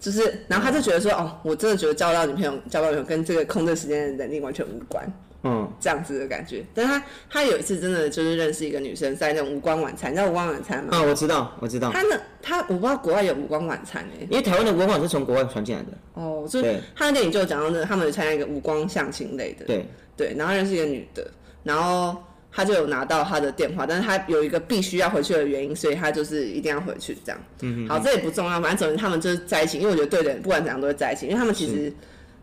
[0.00, 5.06] 就是，然后他就觉得说，哦，我真的觉得交到女朋友、交到女朋友跟这个控制时间的能力完全无关。
[5.44, 6.64] 嗯，这样子的感觉。
[6.72, 10.96] 但他他有一次真的就是认识一个女生，在那种无光晚餐，你知道无光晚餐吗？
[10.96, 21.28] 啊，我知道，我知道，他那，他我不知道国外有无光晚餐诶、因为台湾的文化是从国外传进来的，哦，就是他的电影就有讲到那个他们有参加一个无光相亲类的，对，对，然后认识一个女的，
[21.64, 22.16] 然后
[22.54, 27.40] 他就有拿到他的电话，但是他有一个必须要回去的原因，所以他就是一定要回去这样。
[27.62, 31.92] 嗯好，这也不重要，反正总之他们就是在一起，因为我觉得对的人不管怎样都会在一起，因为他们其实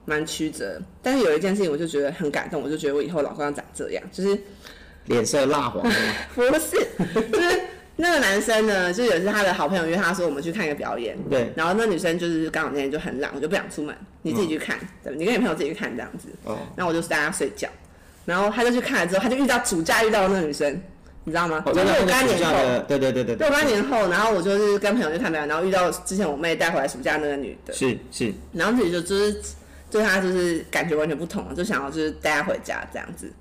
[0.06, 0.82] 蛮曲折。
[1.04, 4.38] 但是有一件事情我就觉得很感动，我就觉得我以后老公要长这样，就是
[5.06, 5.84] 脸色蜡黄
[6.34, 6.76] 不是，
[7.32, 7.62] 就 是
[7.96, 16.30] 那个男生呢，就有一次他的好朋友约他说我们去看一个表演，对，然后那女生就是刚好那天就很懒，我就不想出门，你自己去看，对，你跟你朋友自己去看这样子。
[16.46, 17.68] 哦，那我就带他睡觉，
[18.26, 20.72] 然后他就去看了之后，他就遇到主驾遇到那个女生，
[21.24, 21.64] 你知道吗？
[21.66, 29.42] 我就是我知道那个暑跟他年后，对对对对对，我跟他年后，然后我就是跟朋友去看表演，然后遇到之前我妹带回来暑假那个女的，是是，然后自己就就是
[29.90, 33.32] 对她就是感觉完全不同了，就想要就是带她回家这样子，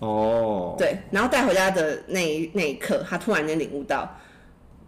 [0.00, 4.08] 哦，对，然后带回家的那一那一刻，他突然间领悟到，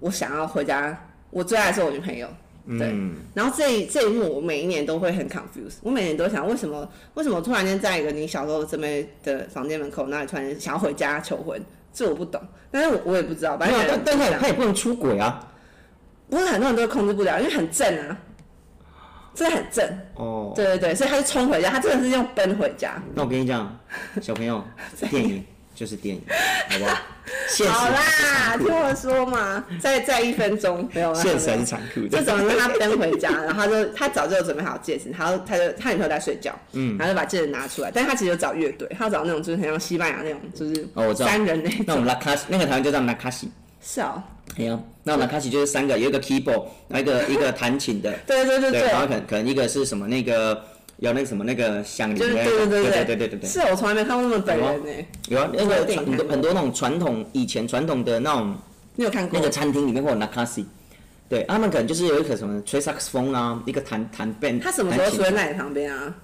[0.00, 0.98] 我想要回家，
[1.30, 2.28] 我最爱的是我女朋友。
[2.66, 5.76] 对，嗯，然后这一这一幕，我每一年都会很 confused。
[5.82, 11.60] 我每年都想，为什么为什么突然间在一个你小时候这边的房间门口，那里突然间想要回家求婚？
[11.92, 15.48] 这我不懂，但是我我也不知道，反，正但但他也他也不能出轨啊，
[16.28, 18.18] 不是很多人都控制不了，因为很正啊，
[19.32, 19.98] 真的很正。
[20.14, 23.02] 哦，对对对，所以他就冲回家，他真的是用奔回家。
[23.14, 23.78] 那我跟你讲，
[24.20, 24.62] 小朋友，
[25.08, 25.44] 电影
[25.76, 26.22] 就是电影，
[26.70, 26.96] 好不好？
[27.70, 31.20] 好啦，听我说嘛，再再一分钟 没有啦。
[31.22, 32.00] 现实还是残酷。
[32.08, 32.18] 的。
[32.18, 41.28] 就总之他奔回家，然后他就 他早就有准备好戒指，然后他就他女朋友在睡觉，嗯，然后就把戒指拿出来，但是他其实有找乐队，他要找那种就是很像西班牙那种，就是哦我知道。
[41.28, 44.22] 三人那种，那我们拉卡西，那个台湾就叫拉卡西，是哦，
[44.58, 50.62] 哎呀，那拉卡西就是三个，有一个 keyboard，然后一个一个弹琴的，对对对对，对然后可能可能一个是什么那个
[50.98, 52.90] 有那个什么那个响铃的，就是对对对对。
[52.90, 58.54] 对对对对，是哦我从来没看过那么本人呢，有啊，那个很多很多那种传统以前传统的那种
[58.94, 59.38] 你有看过？
[59.38, 59.44] 那？
[59.44, 60.64] 个餐厅里面会有 nakasi，
[61.28, 66.14] 对，他们可能就是有一个什么吹萨克斯风啊，一个弹弹 band，他什么时候出现在你旁边啊？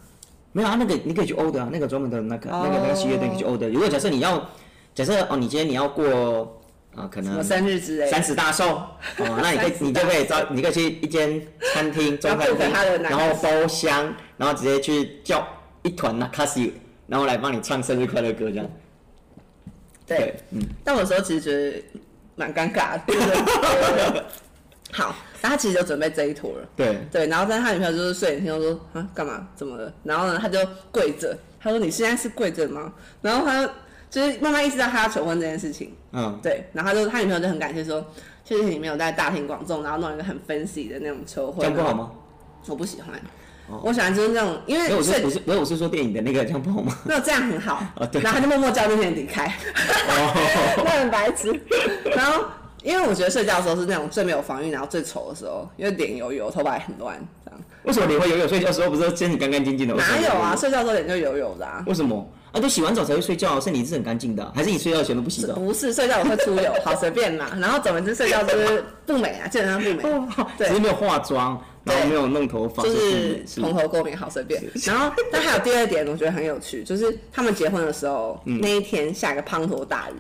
[0.52, 2.62] 没有啊，那个你可以去 order 啊，那个专门的那个、哦。
[2.64, 3.70] 那个那个系乐队可以去 order。
[3.70, 4.46] 如果假设你要，
[4.94, 6.61] 假设哦，你今天你要过
[6.94, 8.11] 啊、可能生日之类？
[8.11, 8.68] 三十大寿
[9.16, 11.40] 哦，那你可以 你就可以招，你可以去一间
[11.72, 15.46] 餐厅中餐厅，然后包厢，然后直接去叫
[15.83, 16.72] 一团 nakasi，
[17.07, 18.66] 然后来帮你唱生日快乐歌这样。
[20.05, 21.85] 对，嗯，但我有时候其实觉得
[22.35, 24.24] 蛮尴尬的。
[24.90, 26.68] 好，那他其实就准备这一坨了。
[26.74, 29.94] 对，对，然后但是他女朋友就是睡眼惺忪说啊干嘛怎么了？
[30.02, 30.59] 然后呢他就
[30.90, 32.92] 跪着，他说你现在是跪着吗？
[33.20, 33.72] 然后他就
[34.11, 38.05] 就是慢慢意识到他要求婚这件事情，嗯，对，然后他就他女朋友就很感谢说，
[38.44, 41.94] 谢谢你没有在大庭广众，然后弄一个很 fancy 的那种求婚，这样不好？
[41.94, 42.12] 吗？
[42.66, 43.20] 我不喜欢，
[43.83, 46.96] 我喜欢就是那种因为，我是睡我是没有，我是说电影的那个这样不好吗？
[47.05, 51.59] 没有这样很好，哦对然后他就默默叫那些人离开，哦， 那很白痴。
[52.14, 52.44] 然后
[52.83, 57.61] 因为我觉得睡觉的时候是那种最没有防御，然后最丑的时候，因为脸油油，头发也很乱，这样。
[57.85, 59.94] 为什么你会油油睡觉的时候不是身体干干净净的？
[59.94, 60.55] 哪有啊？
[60.57, 61.83] 睡觉的时候脸就油油的啊。
[61.87, 62.29] 为什么？
[62.53, 65.55] 啊，就洗完澡才会睡觉，身体是很干净的啊、还是你睡觉前都不洗澡？
[65.55, 67.57] 不是睡觉我会出油，好随便啦。
[67.59, 70.03] 然后总之睡觉就是不美啊，基本上不美，
[70.59, 74.62] 对只是没有化妆，然后没有弄头发，就是蓬头垢面，好随便。
[74.86, 80.14] 然后，但还有第二点，我觉得很有趣，就是他们结婚的时候，嗯那一天下一个滂沱大雨，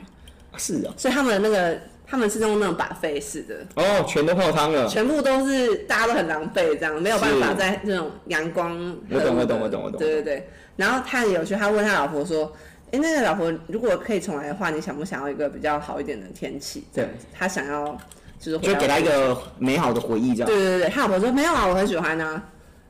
[0.56, 4.88] 是啊，所以他们那个他们是用那种把费式的，哦，全都泡汤了。
[4.88, 8.76] 全部都是大家都很狼狈，这样没有办法在那种阳光
[9.08, 10.48] 我懂我懂我懂我懂对对对。
[10.74, 12.50] 然后他也有趣，他问他老婆说
[12.92, 17.96] ：“哎，那个老婆，如果可以重来的话，你想不想要一个比较好一点的天气？”这样子，他想要
[18.42, 20.46] 就是回到就给他一个美好的回忆，这样。
[20.46, 22.42] 对对对，他老婆说没有啊，我很喜欢啊。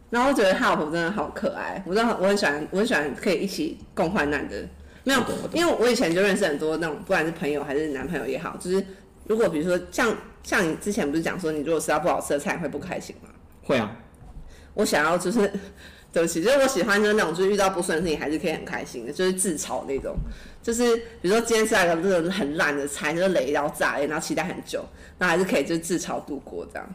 [0.09, 4.57] 然后我觉得他老婆真的好可爱，我真的我很喜欢，我很喜欢可以一起共患难的。
[5.05, 5.21] 没有
[5.53, 8.83] 因为我以前就认识很多那种，不管是朋友还是男朋友也好，就是
[9.27, 13.29] 如果比如说像像你之前不是讲说，你如果吃到不好吃的菜会不开心吗？
[13.63, 13.95] 会啊，
[14.75, 15.51] 我想要就是，
[16.13, 20.15] 对不起，就是我喜欢就是那种就是遇到不顺的事情还是可以很开心的，就是自嘲那种。
[20.63, 24.85] 就是比如说今天吃到一个这种很烂的菜，就是雷到炸裂，然后期待很久，
[25.19, 26.89] 那还是可以就自嘲度过这样。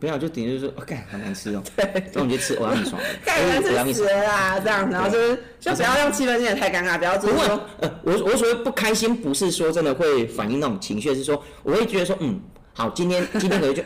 [0.00, 1.62] 不要就顶多就说，哦，干好难吃哦，
[2.12, 12.38] 那我们就吃欧阳米爽的，看人是死啦，这样，然后就是就不要让气氛变得太尴尬，不要就是说，呃，我我所谓不开心，不是说真的会反映那种情绪，是说我会觉得说，嗯，
[12.74, 13.82] 好，今天今天可能就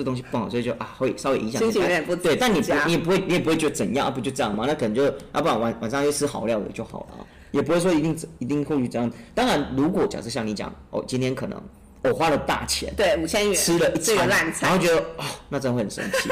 [0.00, 4.64] 这东西不好，所以就啊会稍微影响心情有点不对，但你不你也不会你也不会觉得怎样，啊不就这样吗？
[4.66, 9.12] 那可能就要不然晚晚上就吃好料的就好了啊，也不会说一定一定会去这样。
[9.34, 11.60] 当然，如果假设像你讲，哦，今天可能
[12.02, 16.30] 我花了大钱对五千元吃了一这个，烂菜然后，觉得哦，那真的会很生气。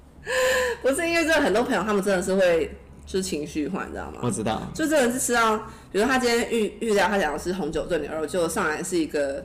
[0.82, 2.70] 不是因为真的很多朋友他们真的是会
[3.06, 4.18] 就是情绪化，你知道吗？
[4.22, 5.56] 我知道，就真的是吃到，
[5.90, 9.42] 比如他今天预预料他想要吃红酒炖牛肉，就上来是一个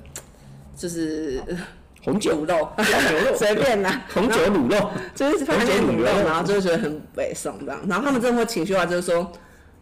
[0.76, 1.58] 就是呃
[2.04, 3.36] 红酒卤肉，牛肉。
[3.38, 6.26] 随便啦，红酒卤肉，就是发现卤肉，红酒卤肉。
[6.26, 9.32] 然后就会觉得很北宋这样，然后他们真的会情绪化，就是说，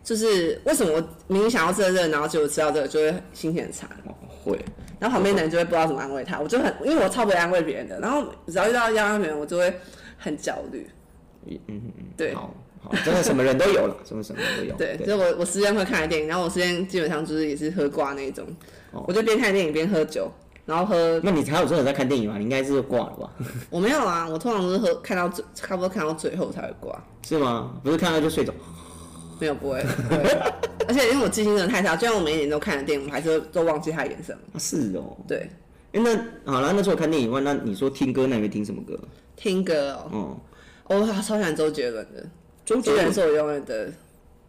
[0.04, 3.88] 就是为什么我明明想要吃这个，然后结果吃到这个就会心情很差，
[4.44, 4.60] 会，
[5.00, 9.74] 然后旁边的人就会不知道怎么安慰他，我就很因为我超不会安慰别人的，然后只要遇到要安慰别人，我就会
[10.18, 10.88] 很焦虑，
[11.48, 12.34] 嗯嗯嗯，对。
[12.36, 12.54] 好
[12.84, 18.44] 好，真的什么人都有了， 什么什么人都有，对，所以我我时间会看的电影，然后我时间基本上就是也是喝挂那一种，
[18.92, 19.06] 哦。
[19.08, 20.32] 我就边看电影边喝酒，
[20.66, 22.38] 然后喝那你还有真的在看电影吗？
[22.38, 23.30] 你应该是挂了吧？
[23.70, 27.74] 我没有啊，我通常都是喝看到最差不多看到最后才会挂，是吗？
[27.84, 28.53] 不是看到就睡着？
[29.39, 29.84] 没有不会，
[30.88, 34.34] 而且因为我记性真的太差，就算我每一年都看的电影，我还是都忘记它颜色。
[34.53, 35.18] 啊，是哦。
[35.28, 35.49] 对，
[35.93, 38.99] 哎，那好了，那除了看电影以外，那你说听歌，那你会听什么歌？
[39.36, 40.38] 听歌哦，
[40.88, 42.24] 哦，我超喜欢周杰伦的，
[42.64, 43.91] 周杰伦是我永远的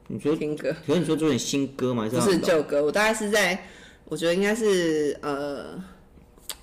[0.08, 2.02] 你说，听歌，可是你说周杰伦新歌吗？
[2.02, 3.58] 还是不是他旧歌，我大概是在
[4.04, 5.82] 我觉得应该是呃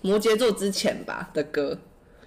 [0.01, 1.77] 摩羯座之前吧的歌，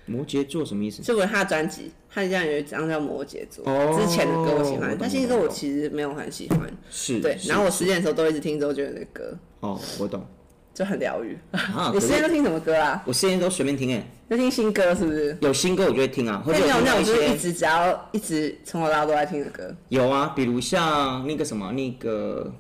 [0.07, 1.03] 摩羯座什么意思？
[1.03, 6.61] 就我他的专辑，他这样有一张叫摩羯座，哦之前的歌我喜欢，但新歌我我其实没有很喜欢。
[6.91, 10.27] 是，对，然后我失恋的时候都一直听周杰伦的歌，哦，我懂
[10.75, 11.39] 就很疗愈。
[11.51, 11.91] 啊。
[11.93, 13.03] 你可是失恋都听什么歌啊？
[13.07, 15.37] 我之前都随便听，哎，就听新歌是不是？
[15.41, 19.75] 有新歌我就会听啊，或者听到一那种就是一直只要一直从头到尾都在听的歌？
[19.89, 22.53] 有啊，比如像那个什么那个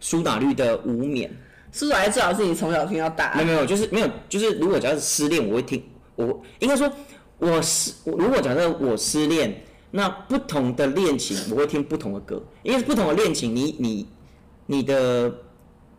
[0.00, 1.30] 苏打绿的《无眠》。
[1.74, 5.82] 苏打绿最好是你从小听到大没有没有，就是没有，就是如果假设失恋，我会听，
[6.14, 6.88] 我应该说，
[7.38, 9.60] 我失，我如果假设我失恋，
[9.90, 14.08] 那不同的恋情我会听不同的歌，因为不同的恋情，你你
[14.66, 15.34] 你的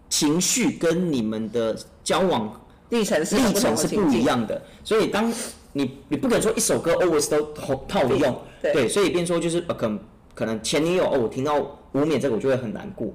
[0.07, 4.23] 情绪跟你们的交往历程是历程是不一。
[4.23, 5.29] 样的，所以当
[5.73, 9.99] 你你不可能说一首歌 always 都套套用，对所以变说就是呃可能
[10.33, 11.59] 可能前女友哦，我听到
[11.91, 13.09] 无冕这个我就会很难过，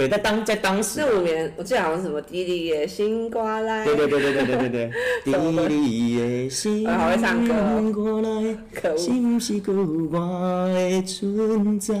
[0.00, 4.88] 对，但当在当时那五年我记得好像是什么滴滴也醒过来，对对对对对对对对，
[5.68, 7.52] 滴滴的心我好会唱歌。
[7.52, 8.96] 哦过来，可恶？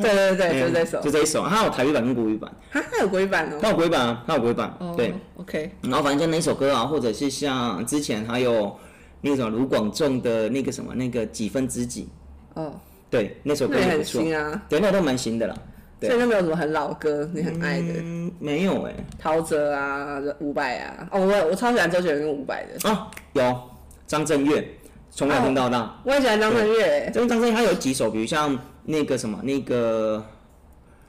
[0.00, 1.00] 对对，嗯就这首。
[1.02, 3.58] 就这一首，它有台语版跟国语版，哈，它有国语版哦。
[3.60, 5.12] 它有国语版啊，它有国语版，哦对。
[5.36, 8.74] ，OK，然后反正就那首歌啊，或者是像之前还有
[9.20, 12.08] 那个什么卢广仲的那个什么那个几分之几，
[12.54, 12.72] 哦，
[13.10, 15.54] 对，那首歌那也不错，新啊，对，那都蛮新的啦。
[16.00, 16.08] 对。
[16.08, 21.08] 所以就没有什么很老歌你很爱的，嗯，没有哎、陶喆啊、伍佰啊。
[21.12, 23.60] 哦，我我超喜欢周杰伦跟伍佰的，啊，有
[24.06, 24.66] 张震岳，
[25.10, 26.00] 从小听到大。
[26.04, 30.24] 我也喜欢张震岳，这个张震岳他有几首，比如像那个什么那个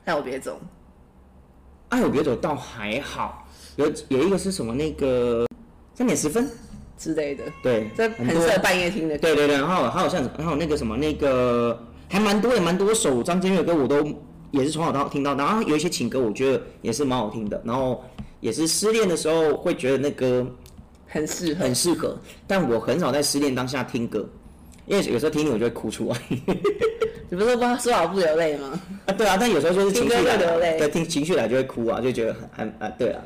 [0.05, 0.59] 爱我别走，
[1.89, 5.47] 爱我别走倒还好，有有一个是什么那个
[5.93, 6.47] 三点十分，
[6.97, 9.17] 之类的，对，这很适合半夜听的。
[9.17, 11.79] 对对对，然后还有像还有那个什么那个
[12.09, 14.03] 还蛮多也蛮多首张震岳的歌我都
[14.51, 18.03] 也是从小到听到，然后有一些情歌我觉得也是蛮好听的，然后
[18.39, 20.45] 也是失恋的时候会觉得那歌
[21.07, 21.75] 很适合很。
[21.75, 24.27] 适合，但我很少在失恋当下听歌，
[24.85, 26.17] 因为有时候听你我就会哭出来。
[27.29, 28.79] 你不是说说好不流泪吗？
[29.05, 33.21] 啊，对啊，但有时候就是情绪听歌来流泪对，听情绪来就会哭啊，就觉得很很啊，对啊，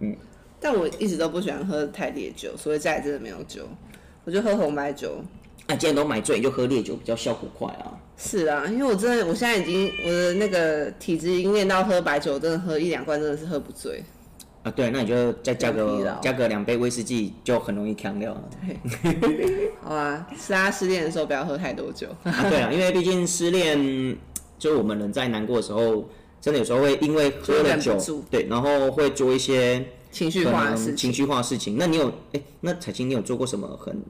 [0.00, 0.16] 嗯
[0.60, 3.68] 但我一直都不喜欢喝太烈酒，所以家里真的没有酒，
[4.24, 5.16] 我就喝红白酒。
[5.66, 7.98] 啊，既然都买醉，就喝烈酒比较效果快啊。
[8.24, 14.02] 是啊，因为我真的，我现在已经我的那个体质已经练到喝白酒，真的喝一两罐真的是喝不醉。
[14.62, 18.42] 啊，对，那你就再加个加个两杯威士忌，就很容易扛掉了。
[19.82, 22.06] 好啊，是啊，失恋的时候不要喝太多酒。
[22.22, 24.16] 啊，对啊，因为毕竟失恋，
[24.56, 26.08] 就我们人在难过的时候，
[26.40, 31.76] 真的有时候会因为喝了酒住，对，然后会做一些情绪化的事情，能情绪化的事情。
[31.76, 34.00] 那你有哎、那彩青，你有做过什么很，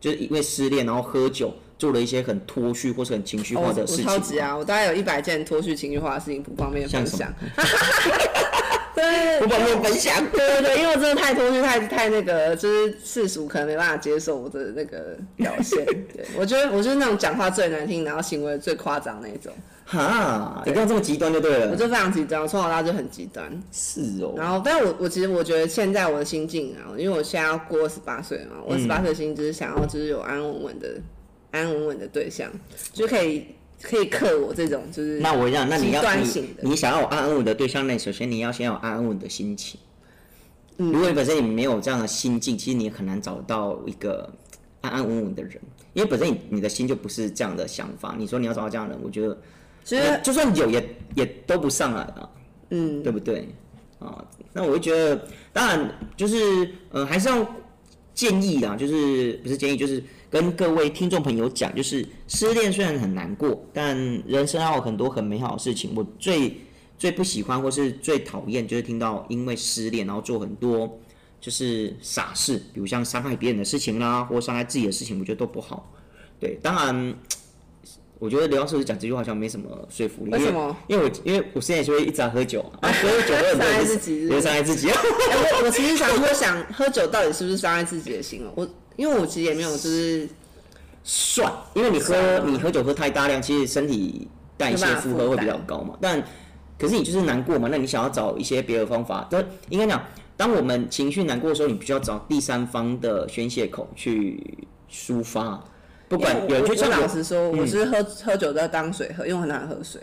[0.00, 4.10] 就是因为失恋然后喝酒做了一些很脱序或是很情绪化的事情我？
[4.10, 7.32] 超级啊，我大概有一百件脱序情绪化的事情不方便分享。
[8.98, 10.24] 对，不方便分享。
[10.32, 15.84] 对对对，因为我真的太脱序，太太那个，就是世俗可能没办法接受我的那个表现。
[16.12, 19.52] 对我觉得我就是那种讲话最难听，然后行为最夸张那一种，
[19.84, 21.70] 哈，一定要这么极端就对了。
[21.70, 23.48] 我就非常极端，我从小到大就很极端。
[23.72, 30.88] 是哦，然后，但我我其实我觉得现在我的心境啊，因为我现在要过二十八岁嘛，我二十八岁的心就是想要就是有安安稳稳的、
[31.52, 32.50] 安安稳稳的对象，
[32.92, 33.46] 就可以
[33.82, 39.78] 可以克我这种就是那我讲，那你要你你想要有安安稳的对象，那你首先你要先有安安稳的心情。
[40.78, 44.32] 嗯如果你本身你没有这样的心境，其实你很难找到一个
[44.80, 45.60] 安安稳稳的人，
[45.92, 48.14] 因为本身你你的心就不是这样的想法。
[48.16, 49.36] 你说你要找到这样的人，我觉得
[49.84, 52.30] 其实就算有也也都不上来啊，
[52.70, 53.48] 嗯，对不对？
[53.98, 55.20] 啊，那我就觉得，
[55.52, 57.44] 当然就是呃，还是要
[58.14, 60.00] 建议啊，就是不是建议，就是
[60.30, 65.92] 跟各位听众朋友讲，就是失恋虽然很难过，但人生还有很多很美好的事情。
[65.96, 66.60] 我最
[66.98, 70.98] 最不喜欢或是最讨厌，就是听到因为失恋然后做很多
[71.40, 75.92] 就是傻事，比如像伤害别人的事情啦，或伤害自己的事情，我觉得都不好。
[76.38, 77.14] 对，当然。
[78.20, 80.32] 我觉得刘老师讲这句话好像没什么说服力。
[80.32, 80.76] 为什么？
[80.88, 84.88] 因为我因为我现在就会一直在喝酒啊， 喝酒会伤害自己，也伤害自己。
[84.88, 88.50] 我我其实想，我想喝酒到底是不是伤害自己的行为？
[88.56, 88.68] 我
[88.98, 90.28] 因为我其实也没有就是
[91.04, 94.26] 算，因为你喝你喝酒喝太大量，其实身体
[94.56, 95.94] 代谢负荷会比较高嘛。
[96.00, 96.20] 但
[96.76, 99.24] 可是你就是难过嘛，那你想要找一些别的方法。
[99.30, 100.04] 但应该讲，
[100.36, 105.62] 当我们情绪难过的时候，你必须要找第三方的宣泄口去抒发。
[106.08, 110.00] 不管有就老实说，我是喝喝酒在当水喝，因为我很难喝水。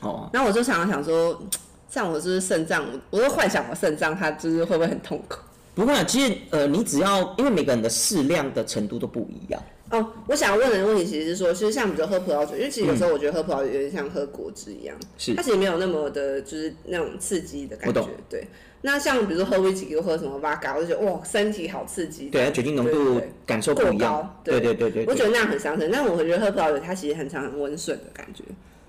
[0.00, 0.30] 哦。
[0.32, 1.36] 那我就常常想说，
[1.90, 5.38] 像我就是肾脏，我都幻想我肾脏它就是会不会很痛苦？
[5.76, 9.62] 不会啊，其实呃，你只要因为每个人的适量的程度都不一样。
[9.90, 18.08] 哦，我想问的问题其实是说，其实像比如喝葡萄酒，因为其实有时候我觉得喝葡萄酒有点像喝果汁一样，是它其实没有那么的，就是那种刺激的感觉。
[18.28, 18.46] 对。
[18.80, 22.30] 那像比如说喝威士忌又喝什么 vodka，我就觉得哇，身体好刺激。
[22.30, 24.40] 对，酒精浓度感受不一样。
[24.42, 25.04] 对对对对。
[25.06, 28.42] 我觉得那样很伤身，但我觉得喝葡萄酒它其实很常很温顺的感觉。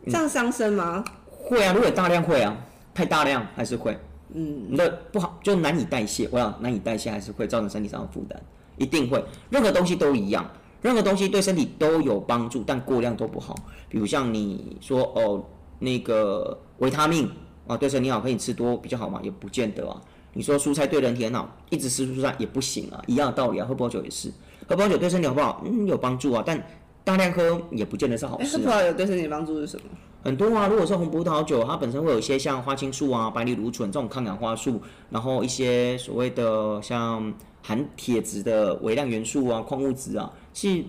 [0.05, 1.03] 这样伤身吗？
[1.29, 2.55] 会啊，如果大量会啊，
[2.93, 3.97] 太大量还是会。
[4.34, 4.67] 嗯。
[4.69, 8.41] 你的不好就难以代谢，我想难以代谢还是会造成身体上的负担，
[8.78, 9.23] 一定会。
[9.49, 10.49] 任何东西都一样，
[10.82, 13.55] 任何东西对身体都有帮助，但过量都不好。
[13.89, 15.43] 比如像你说哦，
[15.80, 17.30] 那个维他命。
[17.67, 20.01] 啊，对身体好可以吃多比较好嘛，也不见得啊。
[20.32, 23.65] 你说蔬菜对人体很好，一直吃蔬菜也不行啊，一样的道理啊。
[23.67, 24.32] 喝葡萄酒也是，
[24.65, 25.61] 喝葡萄酒对身体好不好？
[25.65, 26.65] 嗯，有帮助啊，但
[27.03, 28.55] 大量喝也不见得是好事。
[28.57, 29.84] 喝葡萄酒对身体帮助是什么？
[30.28, 40.84] 很多啊，如果是红葡萄酒，它本身会有一些像花青素啊、白藜芦醇这种抗氧化素，然后一些所谓的像含铁质的微量元素啊、矿物质啊，是。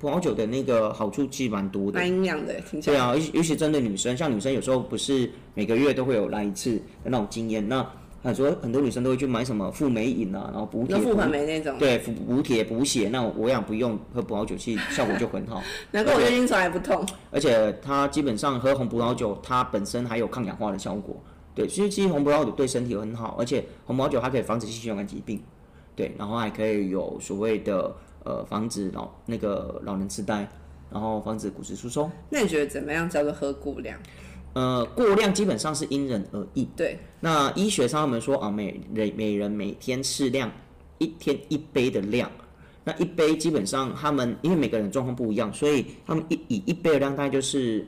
[0.00, 2.96] 葡萄酒的那个好处其实蛮多的，蛮营养的，听起来。
[2.96, 7.86] 对啊，尤尤其针对女生，像女生有时候不是每个月都会有来一次的那种经验，那
[8.22, 15.62] 很多很多女生都会去买什么复美饮啊，然后补铁、复盘酶那种，对，补补铁补血，那我想不用喝葡萄酒，其实效果就很好。
[15.92, 17.04] 难怪我月经从来不痛。
[17.30, 21.16] 而且它基本上喝红葡萄酒，它本身还有抗氧化的效果，
[21.54, 25.42] 对，所以其实红葡萄酒对身体很好，而且红葡萄酒它可以防止心血管疾病，
[25.96, 27.94] 对，然后还可以有所谓的
[28.24, 30.46] 呃防止老那个老人痴呆。
[30.92, 32.10] 然后防止骨质疏松。
[32.28, 33.96] 那你觉得怎么样叫做喝过量？
[34.52, 36.68] 呃，过量基本上是因人而异。
[36.76, 36.98] 对。
[37.20, 40.50] 那医学上他们说啊，每人每人每天适量
[40.98, 42.30] 一天一杯的量。
[42.82, 47.86] 那一杯基本上他们因为每个人状况不一样，所以他们一以一杯的量大概就是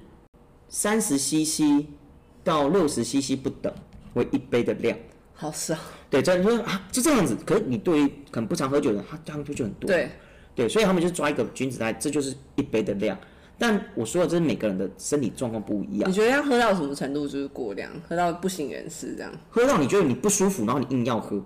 [0.68, 1.84] 三十 CC
[2.44, 3.72] 到六十 CC 不等
[4.14, 4.96] 为一杯的量。
[5.34, 5.74] 好少。
[6.10, 7.36] 对，这样说啊，就这样子。
[7.44, 9.88] 可是你对于可能不常喝酒的人，他这样就就很多。
[9.88, 10.10] 对。
[10.54, 13.18] 对，所以他们就抓一个君子来，这就是一杯的量。
[13.62, 16.10] 但我说的这是每个人的身体状况不一样。
[16.10, 17.88] 你觉得要喝到什么程度就是过量？
[18.08, 19.32] 喝到不省人事这样？
[19.50, 21.40] 喝到你觉得你不舒服，然后你硬要喝，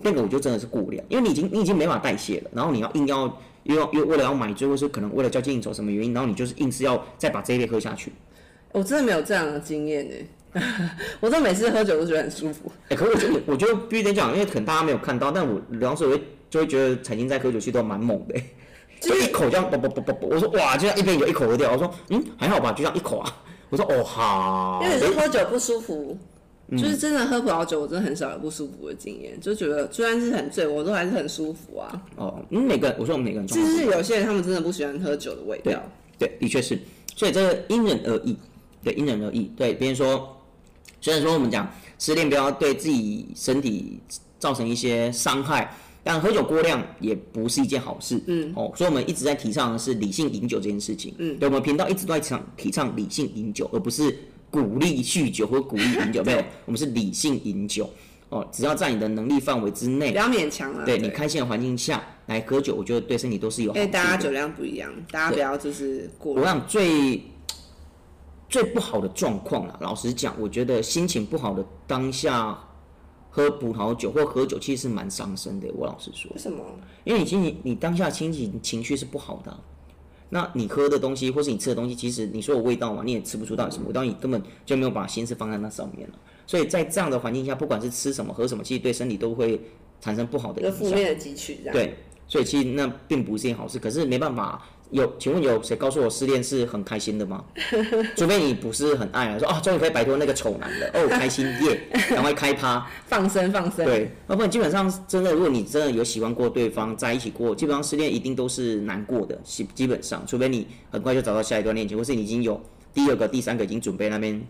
[0.00, 8.10] 那个我就真的是过量，因为你已经你已经没法代谢了，然后你要硬要又要又为了要买醉，或是可能为了交际应酬什么原因，然后你就是硬是要再把这一杯喝下去。
[8.72, 10.62] 我真的没有这样的经验呢，
[11.20, 12.72] 我都每次喝酒都觉得很舒服。
[12.88, 16.22] 哎，可我觉得我觉得必须得讲，因为可能大家没有看到，但我当时我会。
[16.52, 18.38] 就会觉得彩金在喝酒其实都蛮猛的，
[19.02, 23.36] 就一口这样啵啵啵啵啵，我说哇，就像一边有一口喝掉，我说嗯还好吧，就像一口啊，
[23.68, 24.98] 我说哦好，因为。
[24.98, 26.16] 是喝酒不舒服，
[26.70, 32.02] 就是真的喝葡萄酒，我真的很少有不舒服的经验，就觉得虽然是很醉，我都还是很舒服啊。
[32.16, 35.72] 哦，嗯，每个人我说我们每个人，其实是有些人他们真的不喜欢喝酒的味道，
[36.18, 36.78] 对，的确是，
[37.16, 38.36] 所以这个因人而异，
[38.84, 40.36] 对，因人而异，对，比如说，
[41.00, 44.00] 虽然说我们讲失恋不要对自己身体
[44.38, 45.74] 造成一些伤害。
[46.04, 54.16] 但喝酒过量也不是一件好事，嗯，哦，所以我们一直在提倡的是理性饮酒这件事情，嗯，对，我们频道一直都在提倡提倡理性饮酒，而不是
[54.50, 57.88] 鼓励酗酒或鼓励饮酒， 没有，我们是理性饮酒，
[58.30, 63.78] 哦，只要在你的能力范围之内，不要勉强了，对你开心的环境下来喝酒，我觉得对身体都是有好处。
[63.80, 66.34] 因为大家酒量不一样，大家不要就是过。
[66.34, 67.22] 我想最
[68.48, 72.58] 最不好的状况啊，老实讲，我觉得心情不好的当下。
[73.34, 76.30] 喝葡萄酒或喝酒其实是蛮伤身的，我老实说。
[76.34, 76.62] 为什么？
[77.02, 79.58] 因为你心情，你当下心情情绪是不好的，
[80.28, 86.14] 那你喝的东西或是你吃的东西，其实你说有味道嘛，你也吃不出到底什么味道，你根本就没有把心思放在那上面了。
[86.46, 89.58] 所以在这样的环境下，不管是吃什么喝什么，其实对身体都会
[89.98, 90.76] 产生不好的影响。
[90.78, 91.96] 负面的汲取，对，
[92.28, 93.78] 所以其实那并不是一件好事。
[93.78, 94.62] 可是没办法，
[94.92, 97.42] 有，请问有谁告诉我失恋是很开心的吗？
[98.14, 101.80] 除非你不是很爱啊，说啊，终于可以摆脱那个丑男了，哦，开心耶，
[102.10, 102.86] 赶快开趴。
[103.06, 103.84] 放生放生。
[103.86, 112.60] 对，要不然基本上真的，如果你真的有喜欢过对方，在一起过，基本上失恋一定都是难过的，基基本上，除非你很快就找到下一段恋情，或是你已经有
[112.92, 114.40] 第二个、第三个已经准备那边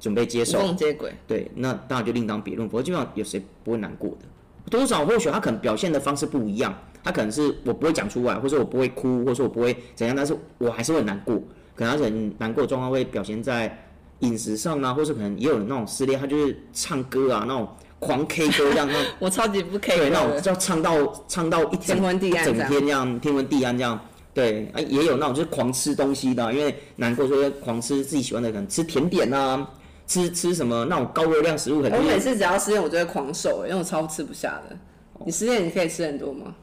[0.00, 1.12] 准备接受，缝接轨。
[1.26, 2.66] 对，那当然就另当别论。
[2.66, 4.26] 不过基本上有谁不会难过的？
[4.70, 6.72] 多少或许他可能表现的方式不一样，
[7.02, 11.34] 他可能是我不会讲出来，或者我不会哭，或者说我不会怎样，但是我还是会难过。
[11.74, 13.86] 可能他很难过的状况会表现在
[14.20, 17.66] 饮食上啊，或是可能也有人那种失恋，他就是唱歌啊，那种
[17.98, 23.98] 狂 K 歌这样，那 我超级不 K 对，那种的，叫唱到唱到一整天昏地暗整天这样天昏地暗这样。
[24.32, 29.68] 对，啊，也有那种就是狂吃东西的啊、因为难过，所以狂吃自己喜欢的，可能吃甜点啊，
[30.06, 34.76] 吃吃什么那种高热量食物，很多我每次只要失恋，我就会狂瘦，因为我超吃不下的。
[35.24, 36.54] 你失恋你可以吃很多吗？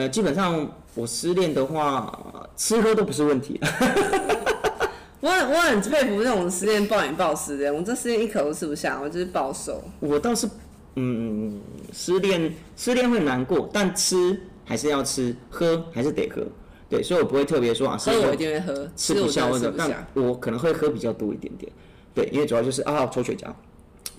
[0.00, 3.60] 呃，基本上我失恋的话，吃喝都不是问题。
[5.20, 9.84] 我很我很佩服那种失恋暴饮暴食的人，我这失恋一口都吃不下，我就是暴瘦。
[10.00, 10.48] 我倒是，
[10.94, 11.60] 嗯，
[11.92, 16.40] 失恋失恋会难过，但吃还是要吃，喝还是得喝。
[16.88, 20.28] 对，所以我不会特别说啊，喝我一定会喝，吃不下或者，但的吃不下。
[20.28, 21.70] 我可能会喝比较多一点点。
[22.14, 23.52] 对，因为主要就是啊抽雪茄，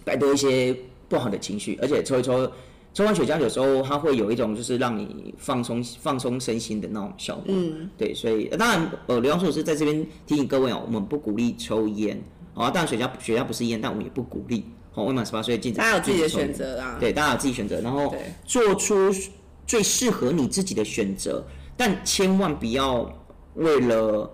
[0.06, 0.78] 摆脱一些
[1.10, 2.50] 不好的情绪，而且抽一抽，
[2.94, 7.46] 抽完雪茄有时候它会有一种就是让你放松放松身心的那种效果。
[7.48, 12.22] 嗯，对，所以呃当然呃，刘教授是在这边提醒各位哦，我们不鼓励抽烟
[12.54, 14.66] 啊，当然雪茄雪茄不是烟，但我们也不鼓励。
[14.94, 15.78] 哦，未满十八岁禁止。
[15.80, 16.98] 大家有自己的选择啦。
[17.00, 18.14] 对，大家有自己选择，然后
[18.44, 19.10] 做出
[19.66, 21.42] 最适合你自己的选择，
[21.78, 23.10] 但千万不要
[23.56, 24.30] 为了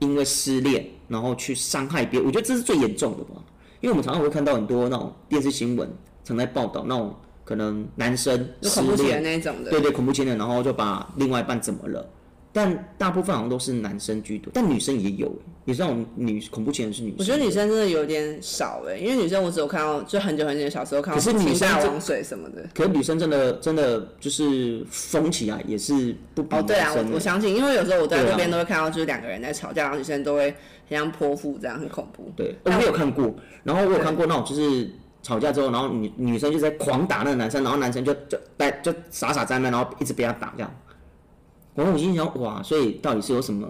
[0.00, 3.40] 因为失恋然后去伤害别人，我觉得这是最严重的吧。
[3.80, 5.88] 因为我们常常会看到很多那种电视新闻，
[6.24, 7.14] 常在报道那种
[7.50, 9.72] 可能男生失恋，人那一种的。
[9.72, 12.08] 对对，恐怖情人，然后就把另外一半怎么了？
[12.52, 15.32] 但大部分好像都是男生居多，但女生也有，
[15.64, 17.16] 也是那种女恐怖情人是女生。
[17.18, 22.64] 我觉得女生真的有点少哎、因为女生我只有看到，就很久很久小时候看到可是女清生这大王水什么的。
[22.72, 30.54] 可是女生真的真的就是疯起来也是不比哦，对啊，我我相信，因为有时候我在对啊路边都会看到，就是两个人在吵架，然后女生都会
[30.88, 32.32] 很像泼妇这样，很恐怖。
[32.36, 33.34] 对，我没有看过。
[33.62, 34.90] 然后我有看过那种就是
[35.22, 40.70] 吵架之后，然后女女生就在狂打那个男生，然后男生就就在就傻傻在那，然后一直被他打这样。
[41.74, 43.66] 然后我心想，哇，所以到底是有什么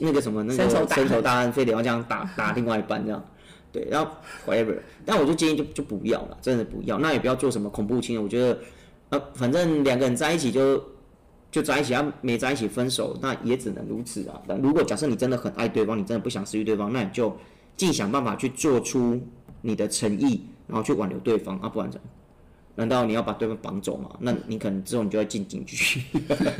[0.00, 3.24] 那个什么那个深仇大恨深仇大恨，非得要这样打打另外一半这样？
[3.72, 4.10] 对，然后
[4.46, 6.98] whatever， 但我就建议就就不要了，真的不要。
[6.98, 8.56] 那也不要做什么恐怖情人，我觉得
[9.08, 10.80] 呃，反正两个人在一起就
[11.50, 14.40] 就在一起，啊，没在一起分手，那也只能如此啊。
[14.46, 17.36] 但如果假设你真的很爱对方，你真的不想失去对方，那你就
[17.76, 19.20] 尽想办法去做出
[19.60, 22.06] 你的诚意，然后去挽留对方啊，不然怎么？
[22.76, 24.10] 难道你要把对方绑走吗？
[24.18, 26.02] 那你可能之后你就要进警局。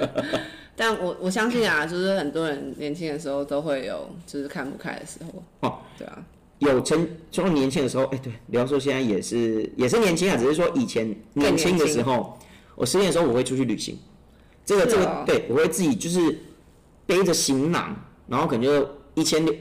[0.76, 5.42] 但我我相信啊，就是很多人年轻的时候都会有就是看不开的时候。
[5.68, 6.24] 哦，对啊，
[6.58, 12.38] 有曾从年轻的时候，哎、对，比方说现在也是也是年轻啊，只是说以前年轻的时候，
[12.76, 13.98] 我失恋的时候我会出去旅行，
[14.64, 16.38] 这个、这个对，我会自己就是
[17.06, 17.94] 背着行囊，
[18.28, 19.54] 然后可能就一千六，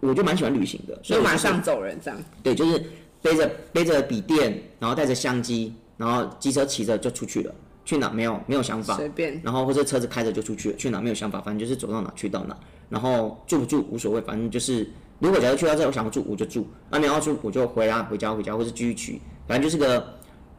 [0.00, 2.20] 我就蛮喜欢旅行的，所以马上走人这样。
[2.42, 2.82] 对，就是
[3.22, 7.54] 背着背着笔电，然后带着相机，然后机车骑着就出去了，
[7.84, 8.10] 去哪？
[8.10, 9.40] 没有没有想法，随便。
[9.42, 11.00] 然后或者车子开着就出去了，去哪？
[11.00, 12.56] 没有想法，反正就是走到哪去到哪，
[12.88, 14.88] 然后住不住无所谓，反正就是
[15.18, 20.14] 如果假如去到这，我想要住我就住，那没有要住我就回啊回家回家，或是继续去，反正就是个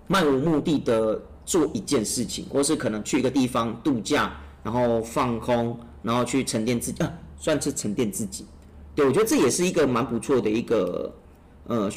[0.07, 8.45] 漫无目的的做一件事情，或是可能去一个地方度假，然后放空，然后去沉淀自己，啊，算是沉淀自己。
[8.95, 11.13] 对，我觉得这也是一个蛮不错的一个
[11.67, 11.89] 呃，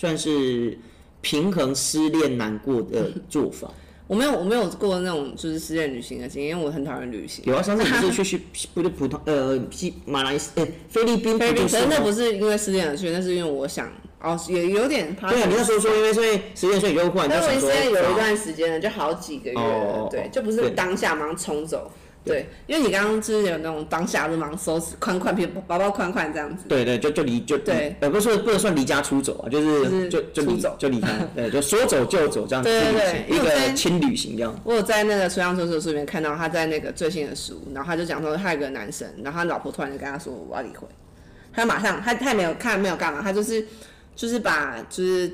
[0.00, 0.78] 算是
[1.20, 3.68] 平衡失恋难过的做法。
[4.06, 7.44] 我没有我没有过那种就是失恋旅行的经验，因为我很讨厌旅行。
[7.46, 13.90] 有啊，上次你不是去 去不是普通呃西马来西呃菲律宾，菲律宾，可是那不是因为失恋而去，那是因为我想
[14.22, 15.28] 哦，也有点怕。
[15.30, 21.90] 对啊，你那时候说因为所以失恋所以就忽然就但我想说，失恋有一啊段时间了，就好几个月了，哦对，就不是当下马上冲走。
[22.28, 26.64] 对，因为你刚刚就是有那种当下就马上收拾宽宽皮包包宽宽这样子。
[26.68, 30.76] 对对，就就离就对，呃，不是说不能算离家出走啊，就就是是就就离出走。
[30.78, 34.54] 就离开，对，就说走就走这样子对对对，一个轻旅行这样。
[34.64, 40.88] 我有在那个《水上车手书》里面看到他在那个最新的书，然后他就讲说他有个男生，然后他老婆突然就跟他说我要离婚，
[41.52, 43.66] 他马上他他也没有看没有干嘛，他就是
[44.14, 45.32] 就是把就是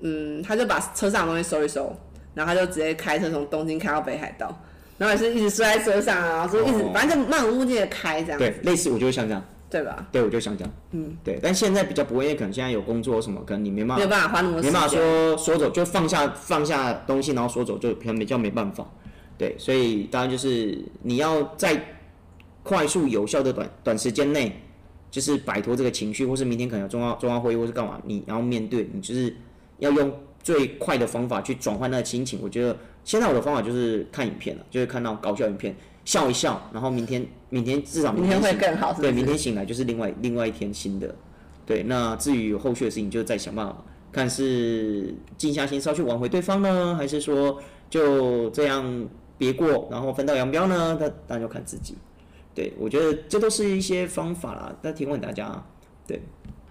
[0.00, 1.96] 嗯，他就把车上的东西收一收，
[2.34, 4.54] 然后他就直接开车从东京开到北海道，
[4.98, 10.06] 然后也是一直摔在车上啊，然后就一直、哦反正就漫无目的的开这样，对，类似我就会像这样，对吧？
[10.10, 14.98] 对我就想这样，嗯，对，但现在比较不会，因为可能现在有工作什么，可能你没办法没有办法花那么多时没办法间。
[14.98, 18.86] 说说走就放下放下东西，然后说走就可能比较没办法。
[19.38, 21.78] 对，所以当然就是你要在
[22.62, 24.60] 快速有效的短短时间内，
[25.10, 29.36] 就是摆脱这个情绪，或是明天可能有重要重要会议或是干嘛，你要面对，你就是
[29.78, 30.10] 要用
[30.42, 32.40] 最快的方法去转换那个心情。
[32.42, 32.74] 我觉得
[33.06, 41.14] 现在我的方法就是看影片了，就是看到搞笑影片，笑一笑，然后明天明天至少明天会更好，对，明天醒来就是另外另外一天新的。
[41.64, 50.98] 对，那至于后续的事情，就再想办法，看是静下心稍去挽回对方呢，还是说就这样别过，然后分道扬镳呢？
[51.00, 51.96] 那那就看自己。
[52.54, 55.64] 对，我觉得这都是一些方法啦，但提供给大家。
[56.06, 56.20] 对，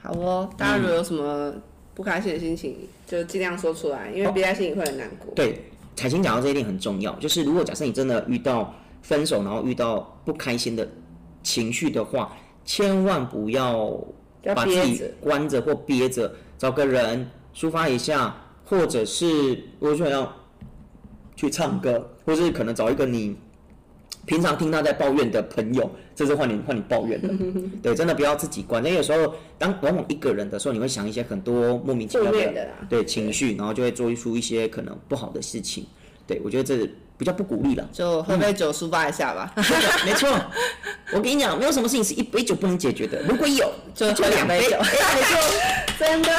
[0.02, 1.54] 好哦，大家如果有什么
[1.94, 5.34] 不开心的心情，就尽量说出来，因为憋在心里会很难过。
[5.36, 5.62] 对，
[5.96, 10.88] 彩琴讲到这一点很重要，就是如果假设你真的遇到分手，然后遇到不开心的
[11.42, 12.36] 情绪的话，
[12.66, 13.98] 千万不要
[14.44, 18.36] 要把自己关着或憋着，找个人抒发一下，
[18.66, 20.32] 或者是我想要
[21.36, 23.38] 去唱歌，或是可能找一个你
[24.26, 27.30] 平常听他在抱怨的朋友，这是换你换你抱怨的，
[27.82, 28.84] 对，真的不要自己关。
[28.84, 35.86] 因为有时候当往往一个人的时候，你会想一些很多莫名其妙的对情绪，然后就会做出一些可能不好的事情。
[36.28, 37.88] 对我觉得这比较不鼓励了。
[37.92, 39.54] 就喝杯酒抒发一下吧，
[40.06, 40.30] 没错，
[41.14, 43.22] 我跟你讲，没有什么事情是一杯酒不能解决的。
[43.24, 45.40] 如果有，就喝两杯酒哎没错，
[46.00, 46.32] 真的。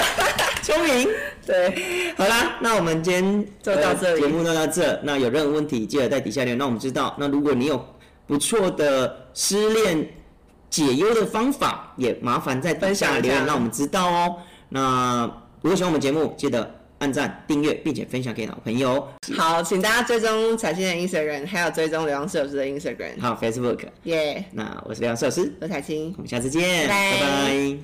[0.63, 1.09] 聪明。
[1.47, 4.99] 对，好啦，那我们今天就到这里呃节目就到这。
[5.05, 7.15] 那有任何问题，记得在底下留言，让我们知道。
[7.19, 7.83] 那如果你有
[8.27, 10.11] 不错的失恋
[10.69, 14.37] 解忧的方法，也麻烦在底下留言，让我们知道哦。
[14.69, 15.31] 那
[15.63, 16.69] 如果喜欢我们节目，记得
[16.99, 19.07] 按赞、订阅，并且分享给老朋友。
[19.37, 23.21] 好，请大家追踪彩青的 Instagram，还有追踪流浪摄影师的 Instagram。
[23.21, 23.81] 还有 Facebook。
[24.05, 26.23] 耶，那我是梁老师，我是彩青我。
[26.23, 27.77] 们下次见，拜拜